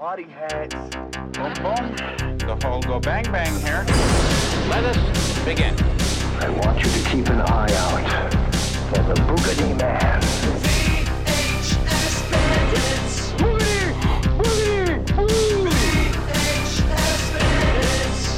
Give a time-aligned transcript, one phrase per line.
[0.00, 0.74] party hats.
[1.36, 2.38] Boom, boom.
[2.38, 3.84] The whole go bang bang here.
[4.70, 5.74] Let us begin.
[6.40, 8.32] I want you to keep an eye out
[8.88, 10.22] for the Boogity Man.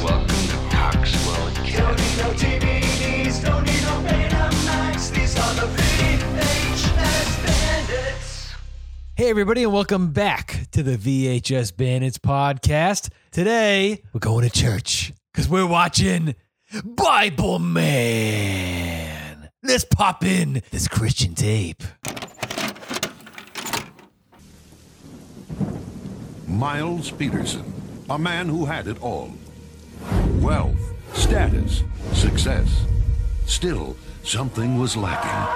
[0.03, 2.03] Welcome to Coxwell Academy.
[9.15, 13.11] Hey, everybody, and welcome back to the VHS Bandits podcast.
[13.31, 16.35] Today, we're going to church because we're watching
[16.83, 19.51] Bible Man.
[19.63, 21.83] Let's pop in this Christian tape.
[26.47, 27.71] Miles Peterson,
[28.09, 29.31] a man who had it all
[30.41, 31.83] wealth, status,
[32.15, 32.87] success.
[33.45, 35.53] Still, something was lacking.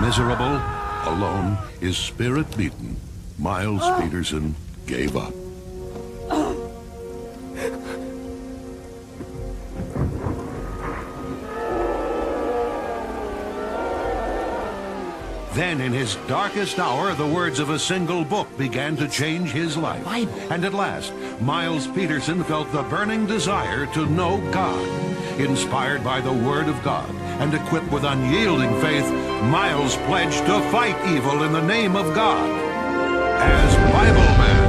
[0.00, 0.62] Miserable,
[1.04, 2.96] alone, his spirit beaten,
[3.40, 3.98] Miles ah.
[4.02, 4.54] Peterson
[4.86, 5.32] gave up.
[15.54, 19.76] Then, in his darkest hour, the words of a single book began to change his
[19.76, 20.06] life.
[20.50, 24.86] And at last, Miles Peterson felt the burning desire to know God.
[25.40, 27.10] Inspired by the Word of God
[27.40, 29.10] and equipped with unyielding faith,
[29.50, 32.69] Miles pledged to fight evil in the name of God.
[33.42, 34.66] As Bible Man.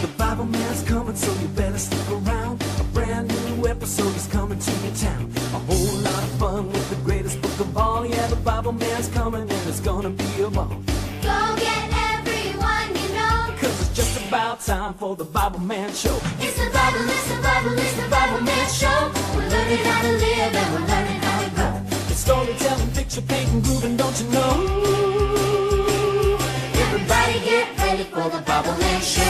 [0.00, 2.62] The Bible Man's coming, so you better stick around.
[2.80, 5.30] A brand new episode is coming to your town.
[5.36, 8.04] A whole lot of fun with the greatest book of all.
[8.06, 10.68] Yeah, the Bible Man's coming, and it's gonna be a ball.
[11.22, 13.54] Go get everyone you know.
[13.60, 16.18] Cause it's just about time for the Bible Man Show.
[16.40, 16.51] It's the
[16.82, 19.12] Bible, it's the Bible, it's the Bible Man Show.
[19.36, 21.80] We're learning how to live and we're learning how to grow.
[22.10, 24.50] It's storytelling, picture painting, grooving, don't you know?
[26.74, 29.22] Everybody get ready for the Bible Man Show.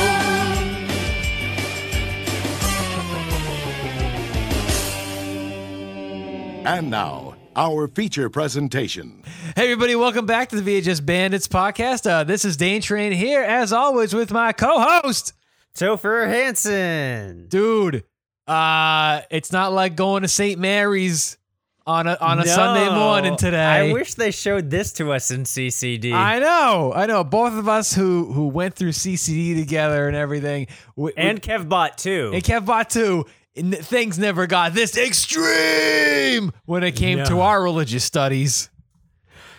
[6.65, 9.22] And now, our feature presentation.
[9.56, 12.10] Hey, everybody, welcome back to the VHS Bandits podcast.
[12.10, 15.34] Uh, this is Dane Train here, as always, with my co host,
[15.77, 17.47] Topher Hansson.
[17.49, 18.05] dude.
[18.47, 20.59] Uh, it's not like going to St.
[20.60, 21.38] Mary's
[21.87, 23.91] on a on a Sunday morning today.
[23.91, 26.12] I wish they showed this to us in CCD.
[26.12, 27.25] I know, I know.
[27.25, 30.66] Both of us who who went through CCD together and everything,
[30.97, 32.31] we, and Kevbot too.
[32.34, 33.25] and Kev Bot too.
[33.56, 38.71] n- Things never got this extreme when it came to our religious studies.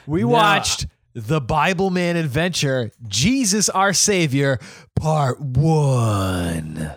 [0.06, 4.60] We watched the Bible Man Adventure, Jesus Our Savior,
[4.96, 6.92] Part One.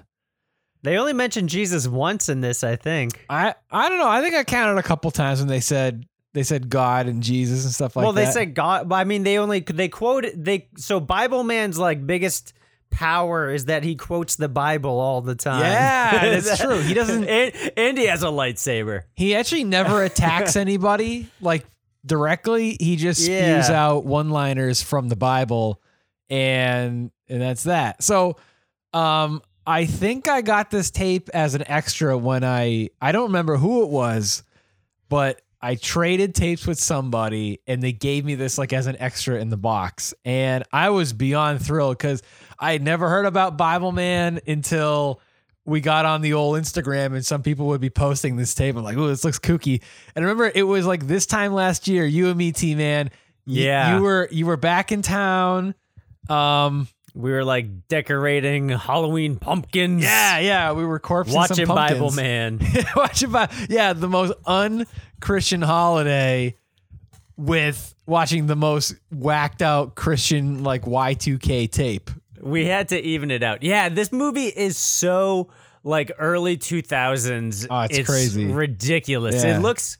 [0.82, 3.24] they only mentioned Jesus once in this, I think.
[3.28, 4.08] I I don't know.
[4.08, 7.64] I think I counted a couple times when they said they said God and Jesus
[7.64, 8.20] and stuff like well, that.
[8.20, 8.92] Well, they said God.
[8.92, 10.68] I mean, they only they quote they.
[10.76, 12.52] So Bible Man's like biggest
[12.90, 15.60] power is that he quotes the Bible all the time.
[15.60, 16.78] Yeah, that's true.
[16.78, 19.02] He doesn't- and, and he has a lightsaber.
[19.14, 21.66] He actually never attacks anybody like
[22.06, 22.76] directly.
[22.80, 23.30] He just spews
[23.68, 23.72] Yeah.
[23.72, 25.82] out one-liners from the Bible
[26.30, 28.02] and and that's that.
[28.02, 28.36] So
[28.92, 33.56] um I think I got this tape as an extra when I I don't remember
[33.56, 34.42] who it was,
[35.08, 39.40] but I traded tapes with somebody and they gave me this like as an extra
[39.40, 40.14] in the box.
[40.24, 42.22] And I was beyond thrilled cuz
[42.58, 45.20] I had never heard about Bible Man until
[45.66, 48.76] we got on the old Instagram and some people would be posting this tape.
[48.76, 49.82] I'm like, oh, this looks kooky.
[50.14, 53.10] And I remember it was like this time last year, you and me, T man.
[53.44, 53.96] Yeah.
[53.96, 55.74] You were you were back in town.
[56.28, 60.02] Um We were like decorating Halloween pumpkins.
[60.04, 60.72] yeah, yeah.
[60.72, 62.10] We were corpsing Watching Bible.
[62.12, 62.60] Man.
[62.96, 63.54] watching Bible.
[63.68, 66.56] yeah, the most un-Christian holiday
[67.36, 72.10] with watching the most whacked out Christian like Y2K tape.
[72.40, 73.62] We had to even it out.
[73.62, 75.48] Yeah, this movie is so
[75.84, 77.66] like early 2000s.
[77.70, 78.46] Oh, it's crazy.
[78.46, 79.44] ridiculous.
[79.44, 79.58] Yeah.
[79.58, 79.98] It looks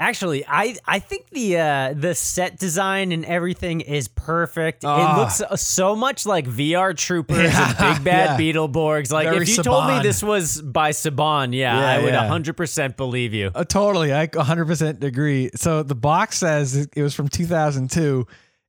[0.00, 4.84] Actually, I I think the uh the set design and everything is perfect.
[4.84, 5.16] Ah.
[5.16, 8.52] It looks uh, so much like VR Troopers Yeah, and Big Bad yeah.
[8.52, 9.10] Beetleborgs.
[9.10, 12.28] Like Very if you told me this was by Saban, yeah, Yeah, I would yeah.
[12.28, 13.50] 100% believe you.
[13.52, 14.14] Uh, totally.
[14.14, 15.50] I 100% agree.
[15.56, 18.24] So the box says it it was from 2002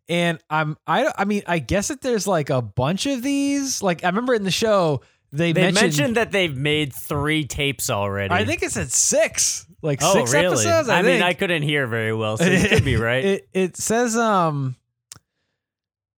[0.10, 3.82] and I'm I I mean I guess that there's like a bunch of these.
[3.82, 5.02] Like I remember in the show
[5.32, 8.34] they, They mentioned, mentioned, that they've made 3 tapes already.
[8.34, 9.68] I think it said 6.
[9.84, 10.46] Like Oh, 6 really?
[10.48, 10.90] episodes.
[10.90, 11.22] I, I, mean.
[11.22, 13.24] I couldn't hear very well, so you could be right.
[13.24, 14.76] It it says um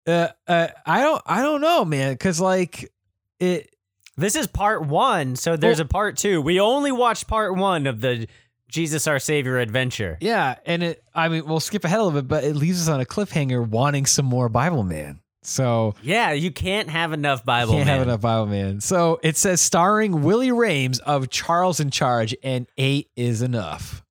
[0.08, 2.92] uh, uh I don't I don't know, man, cuz like
[3.40, 3.76] it
[4.18, 6.42] This is part one, so there's Well- a part two.
[6.42, 8.28] We only watched part one of the
[8.72, 10.18] Jesus Our Savior adventure.
[10.22, 11.04] Yeah, and it.
[11.14, 13.68] I mean, we'll skip ahead a little bit, but it leaves us on a cliffhanger,
[13.68, 15.20] wanting some more Bible Man.
[15.44, 17.74] So Yeah, you can't have enough Bible.
[17.74, 17.98] can't man.
[17.98, 18.80] have enough Bible Man.
[18.80, 24.04] So it says starring Willie Aames of Charles in Charge, and eight is enough.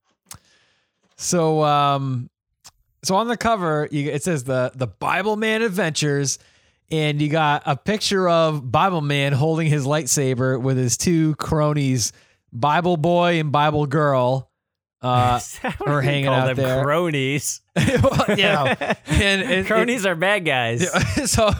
[1.16, 2.30] So um,
[3.02, 6.38] so on the cover, you, it says the the Bible Man Adventures,
[6.90, 12.12] and you got a picture of Bible Man holding his lightsaber with his two cronies,
[12.52, 14.49] Bible Boy and Bible Girl.
[15.02, 15.40] Uh,
[15.86, 16.56] are hanging call out them?
[16.56, 16.82] there.
[16.84, 17.60] Cronies.
[17.76, 18.74] well, know,
[19.06, 20.86] and, and Cronies are bad guys.
[21.30, 21.50] so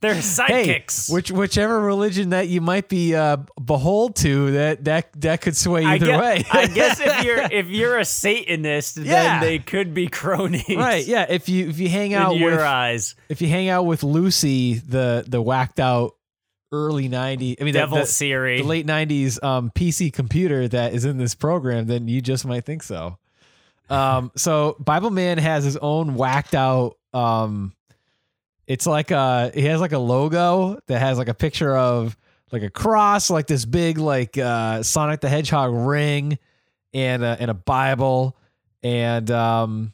[0.00, 5.40] They're hey, which whichever religion that you might be uh, behold to, that that that
[5.40, 6.44] could sway I either guess, way.
[6.52, 9.04] I guess if you're if you're a Satanist, Yeah.
[9.04, 10.76] then they could be cronies.
[10.76, 11.04] right?
[11.06, 13.84] Yeah, if you if you hang In out your with eyes, if you hang out
[13.86, 16.14] with Lucy, the the whacked out
[16.72, 18.58] early '90s, I mean the- Devil the, Siri.
[18.62, 22.64] the late '90s um, PC computer that is in this program, then you just might
[22.64, 23.18] think so.
[23.90, 26.96] Um, so Bible Man has his own whacked out.
[27.14, 27.72] Um,
[28.66, 32.16] it's like a he has like a logo that has like a picture of
[32.52, 36.38] like a cross, like this big like uh, Sonic the Hedgehog ring,
[36.94, 38.36] and a, and a Bible,
[38.82, 39.92] and um,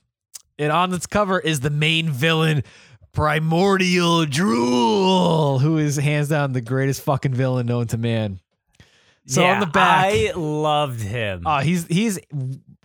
[0.58, 2.62] and on its cover is the main villain.
[3.14, 8.40] Primordial Drool, who is hands down the greatest fucking villain known to man.
[9.26, 11.44] So yeah, on the back, I loved him.
[11.46, 12.18] Oh, he's he's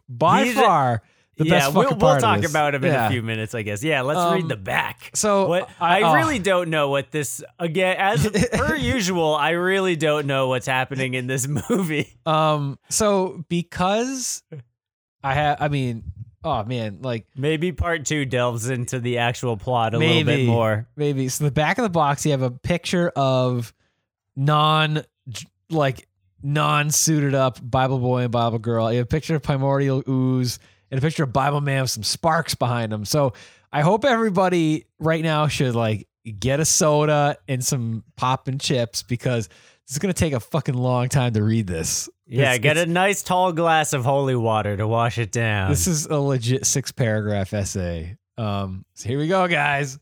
[0.07, 1.01] by He's a- far
[1.37, 3.07] the yeah, best we'll, we'll talk about him in Yeah.
[3.07, 3.81] a few minutes, I guess.
[3.83, 5.09] Yeah, let's Um, read the back.
[5.13, 9.35] So What I, I, oh, really don't know what this again as per usual.
[9.35, 12.13] I really don't know what's happening in this movie.
[12.25, 14.43] um so because
[15.23, 16.03] I have I mean
[16.43, 20.87] oh man like Maybe part two delves into the actual plot a little bit more.
[20.95, 23.73] maybe so the back of the box you have a picture of
[24.35, 25.03] non
[25.69, 26.07] like
[26.41, 28.91] non suited up Bible boy and Bible girl.
[28.91, 30.59] You have a picture of primordial ooze
[30.91, 33.05] and a picture of Bible man with some sparks behind him.
[33.05, 33.33] So
[33.71, 36.07] I hope everybody right now should like
[36.39, 39.49] get a soda and some pop and chips because
[39.89, 42.07] it's gonna take a fucking long time to read this.
[42.27, 45.71] Yeah, It's- get a nice tall glass of holy water to wash it down.
[45.71, 48.17] This is a legit six paragraph essay.
[48.37, 49.97] Um, so here we go, guys.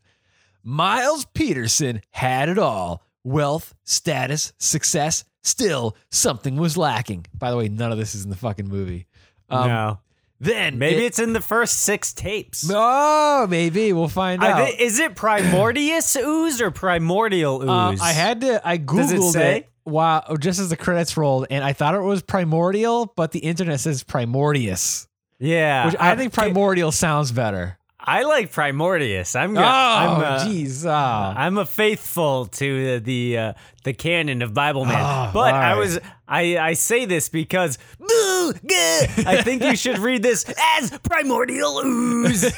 [0.62, 5.24] Miles Peterson had it all wealth, status, success.
[5.42, 7.24] Still, something was lacking.
[7.32, 9.06] By the way, none of this is in the fucking movie.
[9.48, 9.98] Um, no,
[10.40, 12.68] Then maybe it- it's in the first six tapes.
[12.72, 14.68] oh, maybe we'll find I out.
[14.78, 18.00] is it primordius ooze or primordial ooze?
[18.00, 18.60] Uh, I had to.
[18.68, 19.66] I googled it say?
[19.88, 23.80] Wow, just as the credits rolled, and I thought it was primordial, but the internet
[23.80, 25.06] says primordius,
[25.38, 27.76] yeah, which I think primordial sounds better.
[28.00, 29.34] I like primordius.
[29.38, 30.86] I'm Oh, go- I'm, uh, jeez.
[30.86, 30.90] Oh.
[31.36, 33.52] I'm a faithful to the the, uh,
[33.84, 39.42] the canon of Bible Man, Oh, but I was I I say this because I
[39.44, 40.44] think you should read this
[40.80, 42.44] as primordial ooze.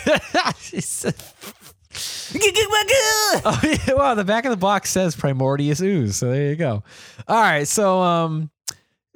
[2.33, 6.17] Oh, yeah, wow, the back of the box says Primordius Ooze.
[6.17, 6.83] So there you go.
[7.29, 7.67] All right.
[7.67, 8.51] So um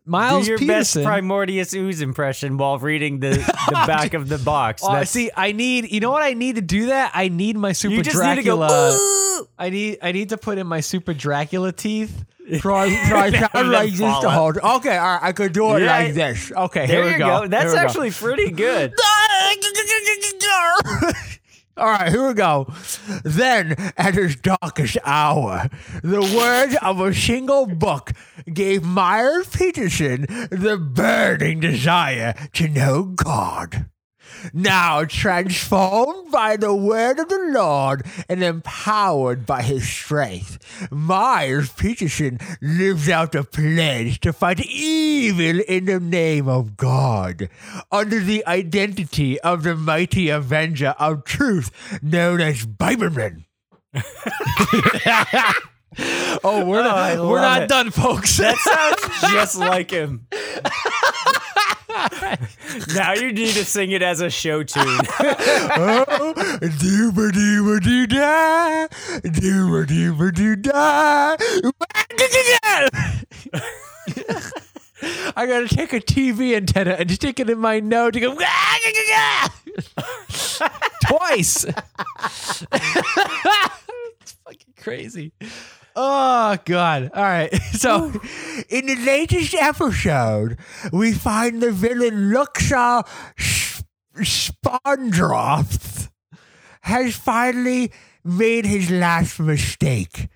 [0.06, 1.02] Miles Do your Peterson.
[1.02, 3.30] best primordius ooze impression while reading the,
[3.68, 4.82] the back of the box.
[4.84, 7.12] Oh, That's- see, I need you know what I need to do that?
[7.14, 8.34] I need my super you just Dracula.
[8.36, 9.44] need to go.
[9.44, 12.24] "Boo!" I need I need to put in my super Dracula teeth.
[12.60, 14.34] Try, try, And try then like this fall to out.
[14.34, 14.58] hold.
[14.58, 15.96] Okay, all right, I could do it Yeah.
[15.98, 16.52] like this.
[16.52, 17.40] Okay, There here we you go.
[17.40, 17.48] go.
[17.48, 17.82] That's Here we go.
[17.86, 18.92] actually pretty good.
[21.76, 22.72] All right, here we go.
[23.24, 25.68] Then, at his darkest hour,
[26.04, 28.12] the words of a single book
[28.52, 33.86] gave Myers Peterson the burning desire to know God.
[34.52, 40.58] Now transformed by the word of the Lord and empowered by his strength,
[40.90, 47.48] Myers Peterson lives out the pledge to fight evil in the name of God,
[47.90, 51.70] under the identity of the mighty avenger of truth
[52.02, 53.44] known as Biberman.
[56.42, 57.68] oh, we're not, we're not it.
[57.68, 58.36] done, folks.
[58.38, 60.26] That sounds just like him.
[62.94, 64.84] Now you need to sing it as a show tune.
[65.76, 66.04] Oh,
[66.60, 68.86] dooba dooba doo da,
[69.22, 71.36] dooba dooba doo da.
[75.36, 78.34] I gotta take a TV antenna and stick it in my nose to go
[81.04, 81.64] twice.
[81.64, 82.64] it's
[84.44, 85.32] fucking crazy.
[85.96, 87.10] Oh god!
[87.14, 87.52] All right.
[87.74, 88.12] So,
[88.70, 90.56] in the latest episode,
[90.92, 93.02] we find the villain Luxor
[94.16, 96.08] Spondroth
[96.82, 97.92] has finally
[98.24, 100.28] made his last mistake.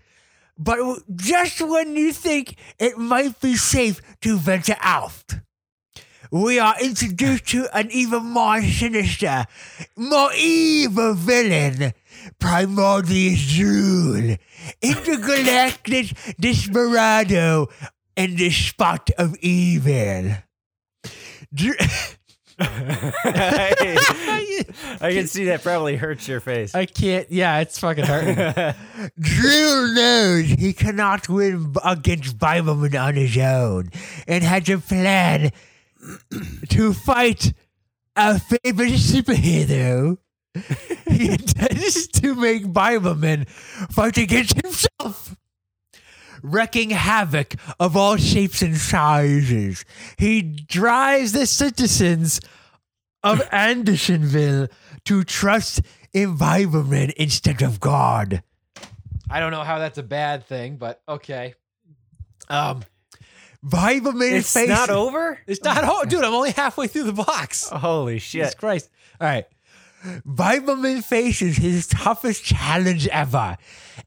[0.58, 0.78] but
[1.14, 5.24] just when you think it might be safe to venture out,
[6.30, 9.46] we are introduced to an even more sinister,
[9.96, 11.94] more evil villain,
[12.40, 14.36] Primordius Drool,
[14.82, 17.68] intergalactic desperado,
[18.16, 20.32] and the spot of evil.
[21.54, 22.16] Dr-
[22.60, 23.94] I
[25.00, 26.74] can see that probably hurts your face.
[26.74, 27.30] I can't.
[27.30, 28.74] Yeah, it's fucking hurting.
[29.20, 33.90] Drew knows he cannot win against Bibleman on his own
[34.26, 35.52] and has a plan
[36.70, 37.52] to fight
[38.16, 40.18] a favorite superhero.
[41.08, 45.36] he intends to make Bibleman fight against himself.
[46.42, 49.84] Wrecking havoc of all shapes and sizes.
[50.18, 52.40] He drives the citizens
[53.24, 54.68] of Andersonville
[55.06, 55.80] to trust
[56.12, 58.42] in Bibleman instead of God.
[59.30, 61.54] I don't know how that's a bad thing, but okay.
[62.48, 62.82] Um,
[63.64, 65.38] Bibleman It's faces not over?
[65.46, 65.82] it's not.
[65.82, 67.68] Oh, dude, I'm only halfway through the box.
[67.68, 68.58] Holy Jesus shit.
[68.58, 68.88] Christ!
[69.20, 69.44] All right.
[70.26, 73.56] Bibleman faces his toughest challenge ever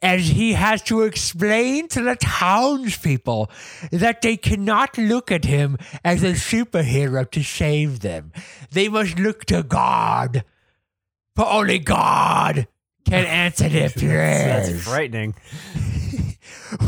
[0.01, 3.51] as he has to explain to the townspeople
[3.91, 8.31] that they cannot look at him as a superhero to save them.
[8.71, 10.45] They must look to God,
[11.35, 12.67] for only God
[13.05, 14.69] can answer their prayers.
[14.69, 15.35] That's frightening.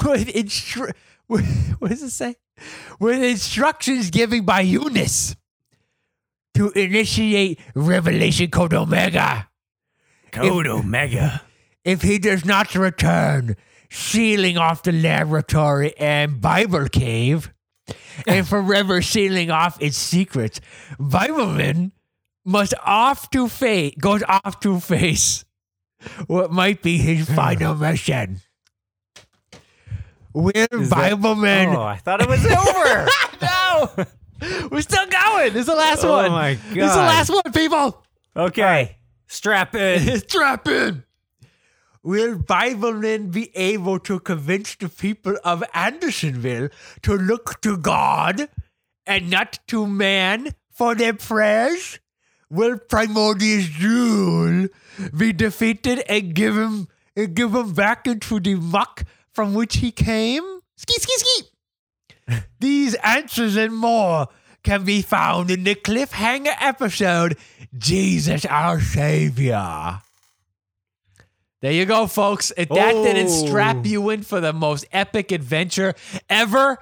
[0.05, 0.93] with instru-
[1.27, 2.35] with, what does it say?
[2.99, 5.35] With instructions given by Eunice
[6.55, 9.49] to initiate Revelation Code Omega.
[10.31, 11.41] Code Omega.
[11.83, 13.55] If he does not return,
[13.89, 17.51] sealing off the laboratory and Bible cave,
[18.27, 20.61] and forever sealing off its secrets,
[20.99, 21.91] Bibleman
[22.45, 25.45] must off to face goes off to face
[26.27, 28.41] what might be his final mission.
[30.33, 33.07] Will Bibleman Oh, I thought it was over.
[33.41, 34.05] No,
[34.71, 35.53] we're still going.
[35.53, 36.31] This is the last Oh one.
[36.31, 38.03] my This is the last one, people.
[38.35, 38.97] okay.
[39.27, 40.19] Strap in.
[40.27, 41.03] Strap in.
[42.03, 46.69] Will Bibleman be able to convince the people of Andersonville
[47.03, 48.49] to look to God
[49.07, 51.99] and not to man for their prayers?
[52.49, 54.67] Will Primordius Jewel
[55.17, 60.43] be defeated and given and given back into the muck from which he came?
[60.75, 61.47] Ski ski ski.
[62.59, 64.27] These answers and more
[64.63, 67.37] can be found in the cliffhanger episode,
[67.77, 69.99] Jesus Our Savior.
[71.61, 72.51] There you go, folks.
[72.57, 73.45] If that didn't Oh.
[73.47, 75.93] strap you in for the most epic adventure
[76.29, 76.77] ever,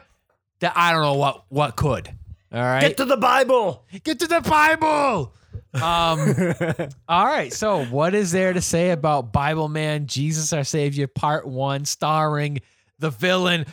[0.60, 2.10] that I don't know what what could.
[2.54, 2.82] All right.
[2.82, 3.86] Get to the Bible.
[4.04, 5.34] Get to the Bible.
[5.74, 7.54] Um, all right.
[7.54, 12.60] So, what is there to say about Bible Man, Jesus Our Savior, Part One, starring
[13.00, 13.66] the villain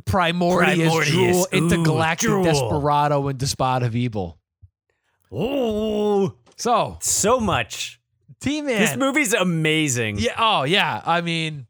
[0.00, 1.04] Primordius, Primordius.
[1.04, 2.44] Jewel, Ooh, intergalactic Jewel.
[2.44, 4.38] desperado, and despot of evil?
[5.32, 8.00] Oh, So, so much.
[8.40, 10.18] T This movie's amazing.
[10.18, 10.34] Yeah.
[10.38, 11.00] Oh, yeah.
[11.04, 11.66] I mean,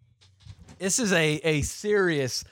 [0.78, 2.44] this is a a serious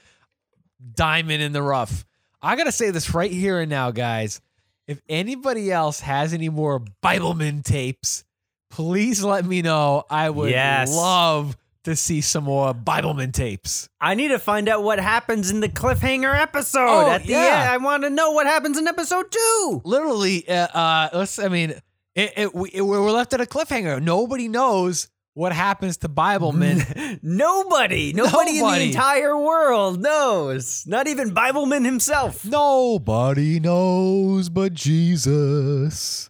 [0.94, 2.04] diamond in the rough.
[2.40, 4.40] I gotta say this right here and now, guys.
[4.86, 8.24] If anybody else has any more Bibleman tapes,
[8.70, 10.04] please let me know.
[10.10, 10.90] I would Yes.
[10.94, 13.88] love to see some more Bibleman tapes.
[14.00, 16.80] I need to find out what happens in the cliffhanger episode.
[16.88, 17.38] Oh, At the yeah.
[17.62, 19.82] end, I want to know what happens in episode two.
[19.84, 21.38] Literally, uh, uh let's.
[21.38, 21.70] I mean,
[22.14, 24.00] it, it, we, it- we're left at a cliffhanger.
[24.02, 27.18] Nobody knows what happens to Bibleman.
[27.22, 30.84] Nobody, nobody, in the entire world knows.
[30.86, 32.44] Not even Bibleman himself.
[32.44, 36.28] Nobody knows but Jesus.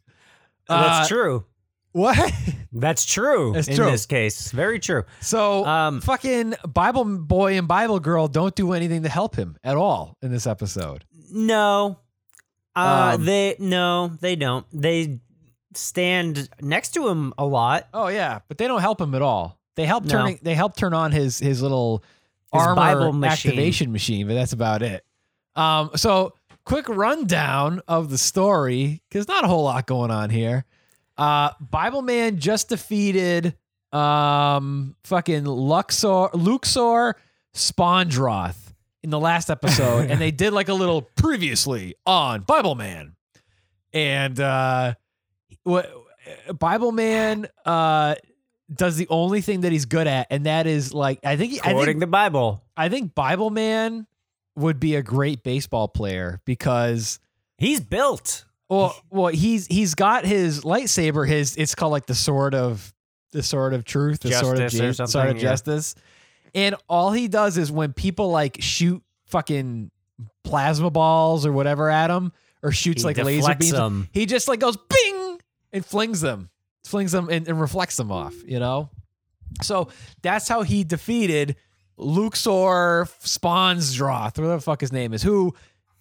[0.69, 1.45] That's Uh, true.
[1.93, 2.33] What?
[2.73, 3.53] That's true.
[3.55, 3.91] That's in true.
[3.91, 5.05] this case, very true.
[5.21, 9.77] So, Um, fucking Bible boy and Bible girl don't do anything to help him at
[9.77, 11.05] all in this episode.
[11.31, 11.99] No,
[12.75, 14.65] uh, Um, they no, they don't.
[14.73, 15.21] They
[15.75, 17.89] stand next to him a lot.
[17.93, 19.59] Oh yeah, but they don't help him at all.
[19.77, 20.11] They help No.
[20.11, 20.39] turning.
[20.43, 22.03] They help turn on his his little
[22.53, 23.51] His armor Bible machine.
[23.53, 25.05] activation machine, but that's about it.
[25.57, 26.35] Um, so
[26.65, 30.65] quick rundown of the story because not a whole lot going on here.
[31.17, 33.57] Uh, Bible Man just defeated
[33.93, 37.17] um fucking Luxor Luxor
[37.55, 43.15] Spondroth in the last episode, and they did like a little previously on Bible Man,
[43.93, 44.95] and uh,
[45.65, 45.93] what
[46.59, 48.15] Bible Man uh
[48.73, 51.75] does the only thing that he's good at, and that is like I think I
[51.85, 52.63] think the Bible.
[52.77, 54.07] I think Bible Man
[54.57, 57.19] would be a great baseball player because
[57.63, 58.45] He's built.
[58.73, 62.93] Well well he's he's got his lightsaber his it's called like the sword of
[63.33, 65.43] the sword of truth the sword of Justice ju- sword of yeah.
[65.43, 65.95] justice
[66.55, 69.91] And all he does is when people like shoot fucking
[70.45, 72.31] plasma balls or whatever at him,
[72.63, 74.09] or shoots He like laser beams, them.
[74.13, 75.41] he just like goes bing
[75.73, 76.51] and flings them,
[76.85, 78.35] flings them and, and reflects them off.
[78.47, 78.91] You know,
[79.63, 79.89] so
[80.21, 81.57] that's how he defeated
[81.97, 85.55] Luxor Spawnsdroth, whatever the fuck his name is, who,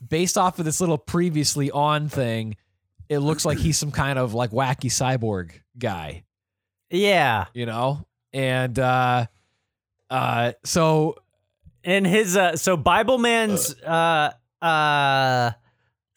[0.08, 2.58] based off of this little previously on thing,
[3.12, 6.24] it looks like he's some kind of like wacky cyborg guy
[6.90, 7.46] Yeah.
[7.54, 9.26] you know and uh
[10.10, 11.16] uh so
[11.84, 15.52] in his uh so Bible Man's uh uh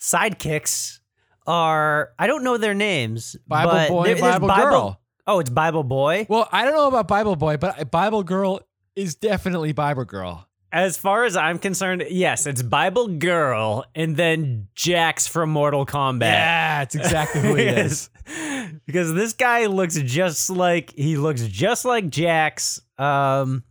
[0.01, 1.01] sidekicks
[1.47, 3.37] are I don't know their names.
[3.47, 6.27] bible but boy there- and bible, girl Oh, it's Bible Boy.
[6.29, 8.61] well i don't know about bible boy but bible girl
[8.95, 14.67] is definitely bible girl As far as I'm concerned, yes, it's Bible Girl and then
[14.75, 16.23] Jax from Mortal Kombat.
[16.23, 18.11] yeah it's exactly who he is
[18.85, 22.81] because this guy looks just like he looks just like Jax.
[22.99, 23.63] Um,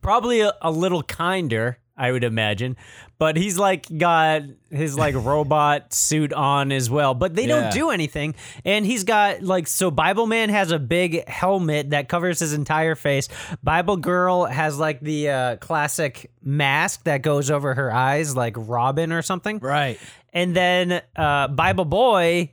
[0.00, 2.76] probably a, a little kinder, I would imagine.
[3.20, 7.12] But he's like got his like robot suit on as well.
[7.12, 7.60] But they Yeah.
[7.60, 8.34] don't do anything.
[8.64, 12.94] And he's got like so Bible Man has a big helmet that covers his entire
[12.94, 13.28] face.
[13.62, 19.12] Bible Girl has like the uh, classic mask that goes over her eyes, like Robin
[19.12, 19.58] or something.
[19.58, 19.98] right
[20.32, 22.50] And then uh, Bible Boy,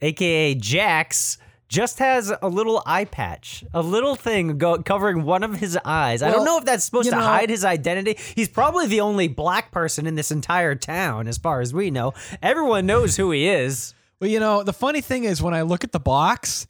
[0.00, 1.36] aka Jax,
[1.70, 6.20] just has a little eye patch, a little thing go- covering one of his eyes.
[6.20, 8.16] I don't know if that's supposed to know- hide his identity.
[8.34, 12.12] He's probably the only black person in this entire town, as far as we know.
[12.42, 13.94] Everyone knows who he is.
[14.20, 16.66] well you know the funny thing is when i look at the box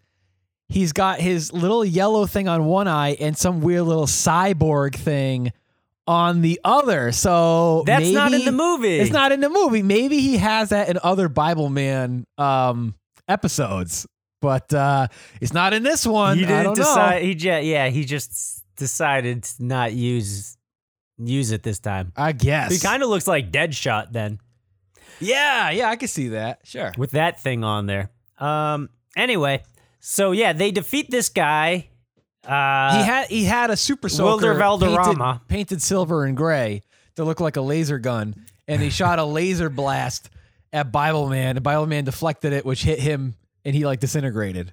[0.68, 5.50] he's got his little yellow thing on one eye and some weird little cyborg thing
[6.06, 8.98] on the other so That's not in the movie.
[9.00, 9.82] It's not in the movie.
[9.82, 12.94] Maybe he has that in other Bible Man um
[13.28, 14.06] episodes,
[14.40, 15.06] but uh
[15.40, 16.38] it's not in this one.
[16.38, 17.22] He didn't don't decide.
[17.22, 17.28] know.
[17.28, 17.88] He just yeah.
[17.88, 20.56] He just decided to not use
[21.18, 22.12] use it this time.
[22.16, 22.72] I guess.
[22.72, 24.40] He kind of looks like Deadshot then.
[25.20, 26.60] yeah, yeah, I can see that.
[26.64, 26.92] Sure.
[26.96, 28.10] with that thing on there.
[28.38, 28.88] Um.
[29.16, 29.62] Anyway,
[30.00, 31.88] so yeah, they defeat this guy.
[32.46, 35.42] Uh, he had he had a super Valderrama.
[35.44, 36.82] painted, painted silver and gray
[37.16, 38.34] to look like a laser gun,
[38.66, 40.30] and he shot a laser blast
[40.72, 44.72] at Bible Man, and Bible Man deflected it, which hit him, and he like disintegrated.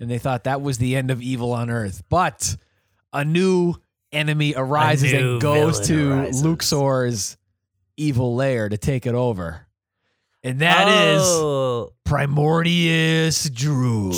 [0.00, 2.56] And they thought that was the end of evil on Earth, but
[3.12, 3.74] a new
[4.10, 6.44] enemy arises new and goes to arises.
[6.44, 7.36] Luxor's
[7.96, 9.66] evil lair to take it over,
[10.42, 14.12] and that is oh, Primordius Drool.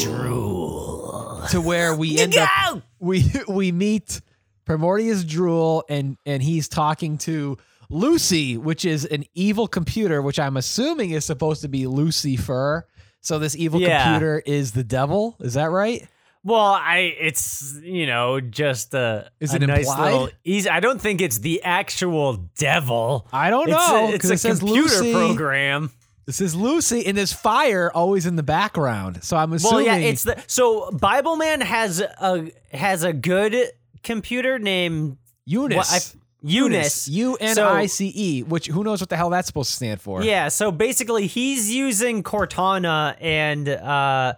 [1.51, 4.21] To where we end up we we meet
[4.67, 7.59] Primordius Drool and and he's talking to
[7.91, 12.87] Lucy, which is an evil computer, which I'm assuming is supposed to be Lucifer.
[13.25, 14.05] So this evil Yeah.
[14.05, 15.35] computer is the devil.
[15.41, 16.07] Is that right?
[16.45, 20.13] Well, I it's you know just a Is it a nice implied?
[20.13, 20.69] little easy.
[20.69, 23.27] I don't think it's the actual devil.
[23.33, 24.09] I don't It's know.
[24.09, 25.13] a, it's a it computer Lucy.
[25.15, 25.91] program.
[26.27, 29.25] This is Lucy, and there's fire always in the background.
[29.25, 29.87] So I'm assuming.
[29.87, 33.71] Well, yeah, it's the so Bible Man has a has a good
[34.03, 36.15] computer named Eunice.
[36.47, 37.09] Eunice.
[37.09, 40.01] U N I C E, which who knows what the hell that's supposed to stand
[40.01, 40.23] for?
[40.23, 44.35] Yeah, so basically he's using Cortana and uh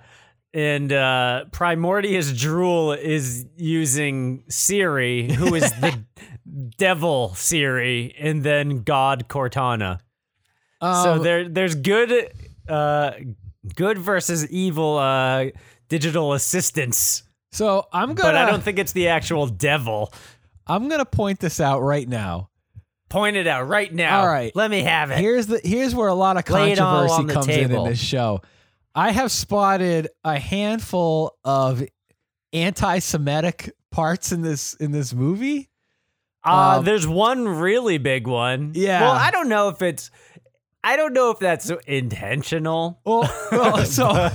[0.54, 6.04] and uh Primordius Drool is using Siri, who is the
[6.78, 9.98] devil Siri, and then God Cortana.
[10.80, 12.30] so Um, there there's good
[12.68, 13.10] uh
[13.74, 15.46] good versus evil uh
[15.88, 17.24] digital assistants.
[17.52, 18.28] So I'm gonna.
[18.28, 20.12] But I don't think it's the actual devil.
[20.66, 22.50] I'm gonna point this out right now.
[23.08, 24.20] Point it out right now.
[24.20, 24.50] All right.
[24.56, 25.18] Let me have it.
[25.18, 27.70] Here's the here's where a lot of Lay it all controversy on the comes in
[27.72, 28.40] in this show.
[28.94, 31.84] I have spotted a handful of
[32.52, 35.68] anti-Semitic parts in this in this movie.
[36.44, 38.72] Uh, Um, there's one really big one.
[38.74, 39.02] Yeah.
[39.02, 40.10] Well, I don't know if it's.
[40.86, 43.00] I don't know if that's intentional.
[43.04, 44.30] Well, well so I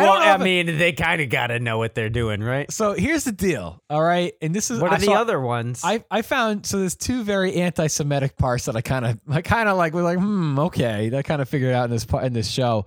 [0.00, 0.12] well.
[0.14, 2.72] I if mean, they kind of got to know what they're doing, right?
[2.72, 3.82] so here's the deal.
[3.90, 5.82] All right, and this is What I are the other ones?
[5.84, 9.68] I, I found so there's two very anti-Semitic parts that I kind of I kind
[9.68, 12.32] of like was like hmm okay that kind of figured out in this part in
[12.32, 12.86] this show.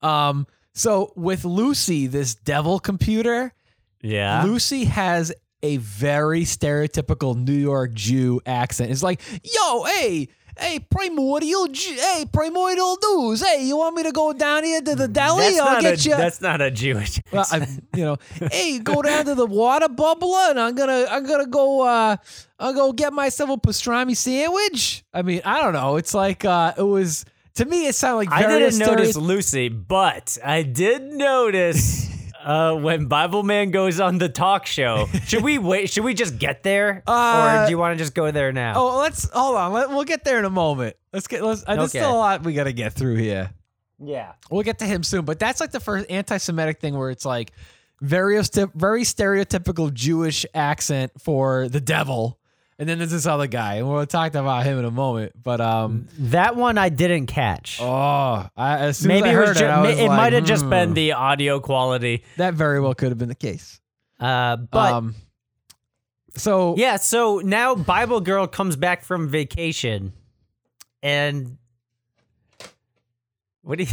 [0.00, 3.52] Um, so with Lucy, this devil computer,
[4.00, 4.44] yeah.
[4.44, 5.30] Lucy has
[5.62, 8.90] a very stereotypical New York Jew accent.
[8.92, 13.44] It's like, yo, hey, hey, primordial, hey, primordial news.
[13.46, 15.42] Hey, you want me to go down here to the deli?
[15.44, 16.16] that's, I'll not get a, you.
[16.16, 17.20] that's not a Jewish.
[17.32, 18.16] Well, I, you know,
[18.50, 22.16] hey, go down to the water bubbler, and I'm gonna, I'm gonna go, uh,
[22.58, 25.04] I'll go get myself a pastrami sandwich.
[25.12, 25.96] I mean, I don't know.
[25.96, 27.24] It's like, uh, it was
[27.56, 29.16] to me, it sounded like I didn't notice.
[29.16, 32.08] Lucy, but I did notice
[32.46, 35.06] uh, when Bible Man goes on the talk show.
[35.26, 35.90] Should we wait?
[35.90, 38.74] Should we just get there, Uh, or do you want to just go there now?
[38.76, 39.72] Oh, let's hold on.
[39.72, 40.96] Let, we'll get there in a moment.
[41.12, 41.42] Let's get.
[41.42, 41.62] Let's.
[41.66, 41.98] Uh, there's Okay.
[41.98, 43.50] still a lot we got to get through here.
[43.98, 44.32] yeah.
[44.50, 47.50] We'll get to him soon, but that's like the first anti-Semitic thing where it's like
[48.00, 48.40] very
[48.74, 52.35] very stereotypical Jewish accent for the devil,
[52.78, 55.32] and then there's this other guy, and we'll talk about him in a moment.
[55.42, 57.78] But um, That one I didn't catch.
[57.80, 60.16] oh, I, as soon Maybe as I it was ju- it, I was it like,
[60.16, 62.22] might have just hmm, been the audio quality.
[62.36, 63.80] that very well could have been the case.
[64.20, 65.14] Uh, but um,
[66.36, 70.12] so yeah, so now Bible Girl comes back from vacation,
[71.02, 71.56] and
[73.62, 73.90] what do you?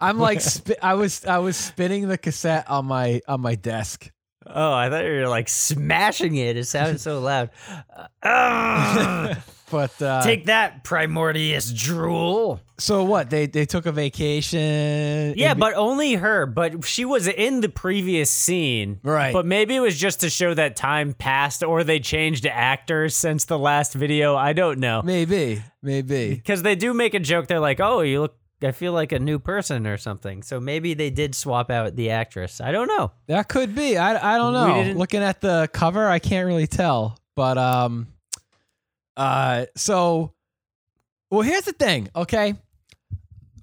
[0.00, 4.10] I'm like spi- I was I was spinning the cassette on my on my desk.
[4.46, 6.56] Oh, I thought you were like smashing it.
[6.56, 7.50] It sounded so loud.
[8.22, 9.34] Uh,
[9.70, 12.60] But uh, take that, Primordius drool.
[12.78, 15.32] so what they they took a vacation.
[15.36, 16.44] Yeah, but only her.
[16.44, 19.00] But she was in the previous scene.
[19.02, 19.32] Right.
[19.32, 23.46] But maybe it was just to show that time passed or they changed actors since
[23.46, 24.36] the last video.
[24.36, 25.00] I don't know.
[25.02, 27.46] maybe maybe Because they do make a joke.
[27.46, 30.42] They're like, oh, you look, I feel like a new person or something.
[30.42, 32.60] So maybe they did swap out the actress.
[32.60, 33.12] I don't know.
[33.26, 33.96] that could be.
[33.98, 34.92] I I don't know.
[34.98, 37.18] Looking at the cover, I can't really tell.
[37.34, 38.08] But um,
[39.16, 40.32] uh, so
[41.30, 42.08] well, here's the thing.
[42.14, 42.54] Okay,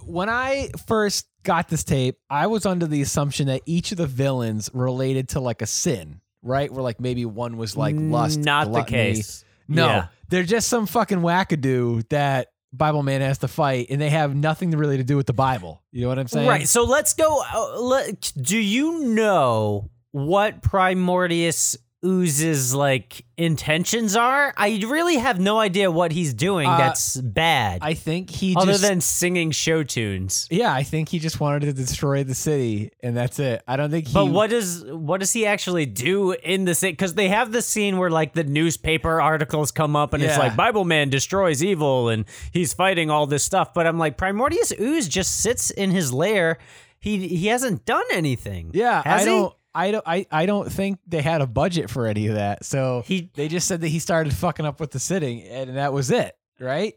[0.06, 4.08] when I first got this tape, I was under the assumption that each of the
[4.08, 6.72] villains related to like a sin, right?
[6.72, 9.44] Where like maybe one was like lust, Not the case.
[9.68, 10.08] No, Yeah.
[10.30, 14.72] they're just some fucking wackadoo that Bible Man has to fight, and they have nothing
[14.72, 15.82] really to do with the Bible.
[15.92, 16.48] You know what I'm saying?
[16.48, 16.68] Right.
[16.68, 17.42] So let's go.
[17.54, 24.54] Uh, let, do you know what Primordius Ooze's like intentions are?
[24.56, 27.80] I really have no idea what he's doing Uh, that's bad.
[27.82, 30.48] I think he other just, than singing show tunes.
[30.50, 33.64] yeah, I think he just wanted to destroy the city, and that's it.
[33.68, 34.14] I don't think he.
[34.14, 36.94] But what does what does he actually do in the city?
[36.94, 40.56] Because they have the scene where like the newspaper articles come up and it's like
[40.56, 43.74] Bible Man destroys evil and he's fighting all this stuff.
[43.74, 46.60] But I'm like Primordius Ooze just sits in his lair.
[47.02, 48.72] He he hasn't done anything.
[48.74, 49.38] Yeah, Has I he?
[49.38, 49.54] don't.
[49.74, 50.04] I don't.
[50.08, 52.66] I, I don't think they had a budget for any of that.
[52.66, 55.94] So He- they just said that he started fucking up with the sitting, and that
[55.94, 56.36] was it.
[56.60, 56.96] Right?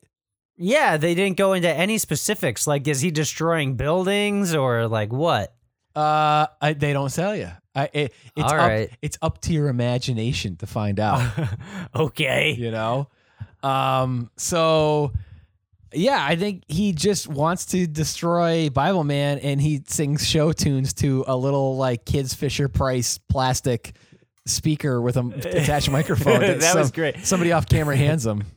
[0.57, 2.67] Yeah, they didn't go into any specifics.
[2.67, 5.55] Like, is he destroying buildings or like what?
[5.95, 7.51] Uh, I, they don't sell you.
[7.75, 8.91] I, it, it's All up, right.
[9.01, 11.31] It's up to your imagination to find out.
[11.97, 12.55] okay.
[12.59, 13.09] you know
[13.63, 15.13] um so
[15.95, 20.93] yeah i think he just wants to destroy bible man and he sings show tunes
[20.93, 23.95] to a little like kids fisher price plastic
[24.47, 27.25] speaker with a attached microphone That was great.
[27.25, 28.45] somebody off camera hands him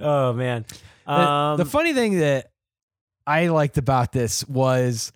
[0.00, 0.64] Oh man.
[1.06, 2.50] The- Um, the funny thing that
[3.26, 5.12] i liked about this was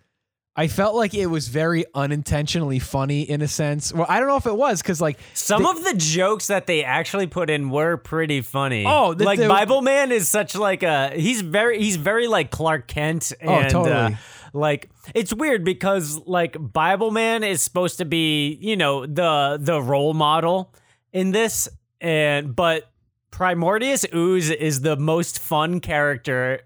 [0.56, 3.92] I felt like it was very unintentionally funny in a sense.
[3.92, 6.66] Well, I don't know if it was because like Some they- of the jokes that
[6.68, 8.84] they actually put in were pretty funny.
[8.86, 12.50] Oh, the- like the- Bible Man is such like a he's very he's very like
[12.52, 13.32] Clark Kent.
[13.40, 13.90] And, Oh, totally.
[13.96, 14.10] uh,
[14.52, 19.82] like it's weird because like Bible Man is supposed to be you know the the
[19.82, 20.72] role model
[21.12, 21.68] in this,
[22.00, 22.88] and but
[23.32, 26.60] Primordius Ooze is the most fun character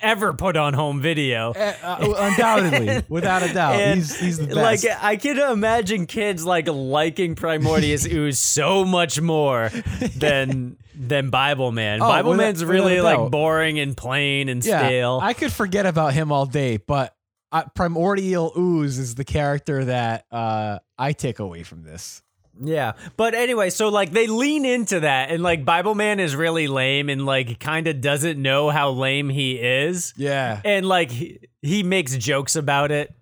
[0.00, 1.52] ever put on home video.
[1.52, 4.84] Uh, uh, undoubtedly, without a doubt, And, he's he's the Like.
[4.84, 9.68] I can imagine kids like liking Primordius Ooze so much more
[10.16, 12.02] than than Bible Man.
[12.02, 15.18] Oh, Bible without- Man's really like boring and plain and yeah, stale.
[15.22, 17.14] I could forget about him all day, but
[17.52, 22.22] uh, Primordial Ooze is the character that uh, I take away from this.
[22.62, 22.92] Yeah.
[23.16, 27.08] But anyway, so like they lean into that and like Bible Man is really lame
[27.08, 30.14] and like kind of doesn't know how lame he is.
[30.16, 33.14] Yeah, And like he, he makes jokes about it.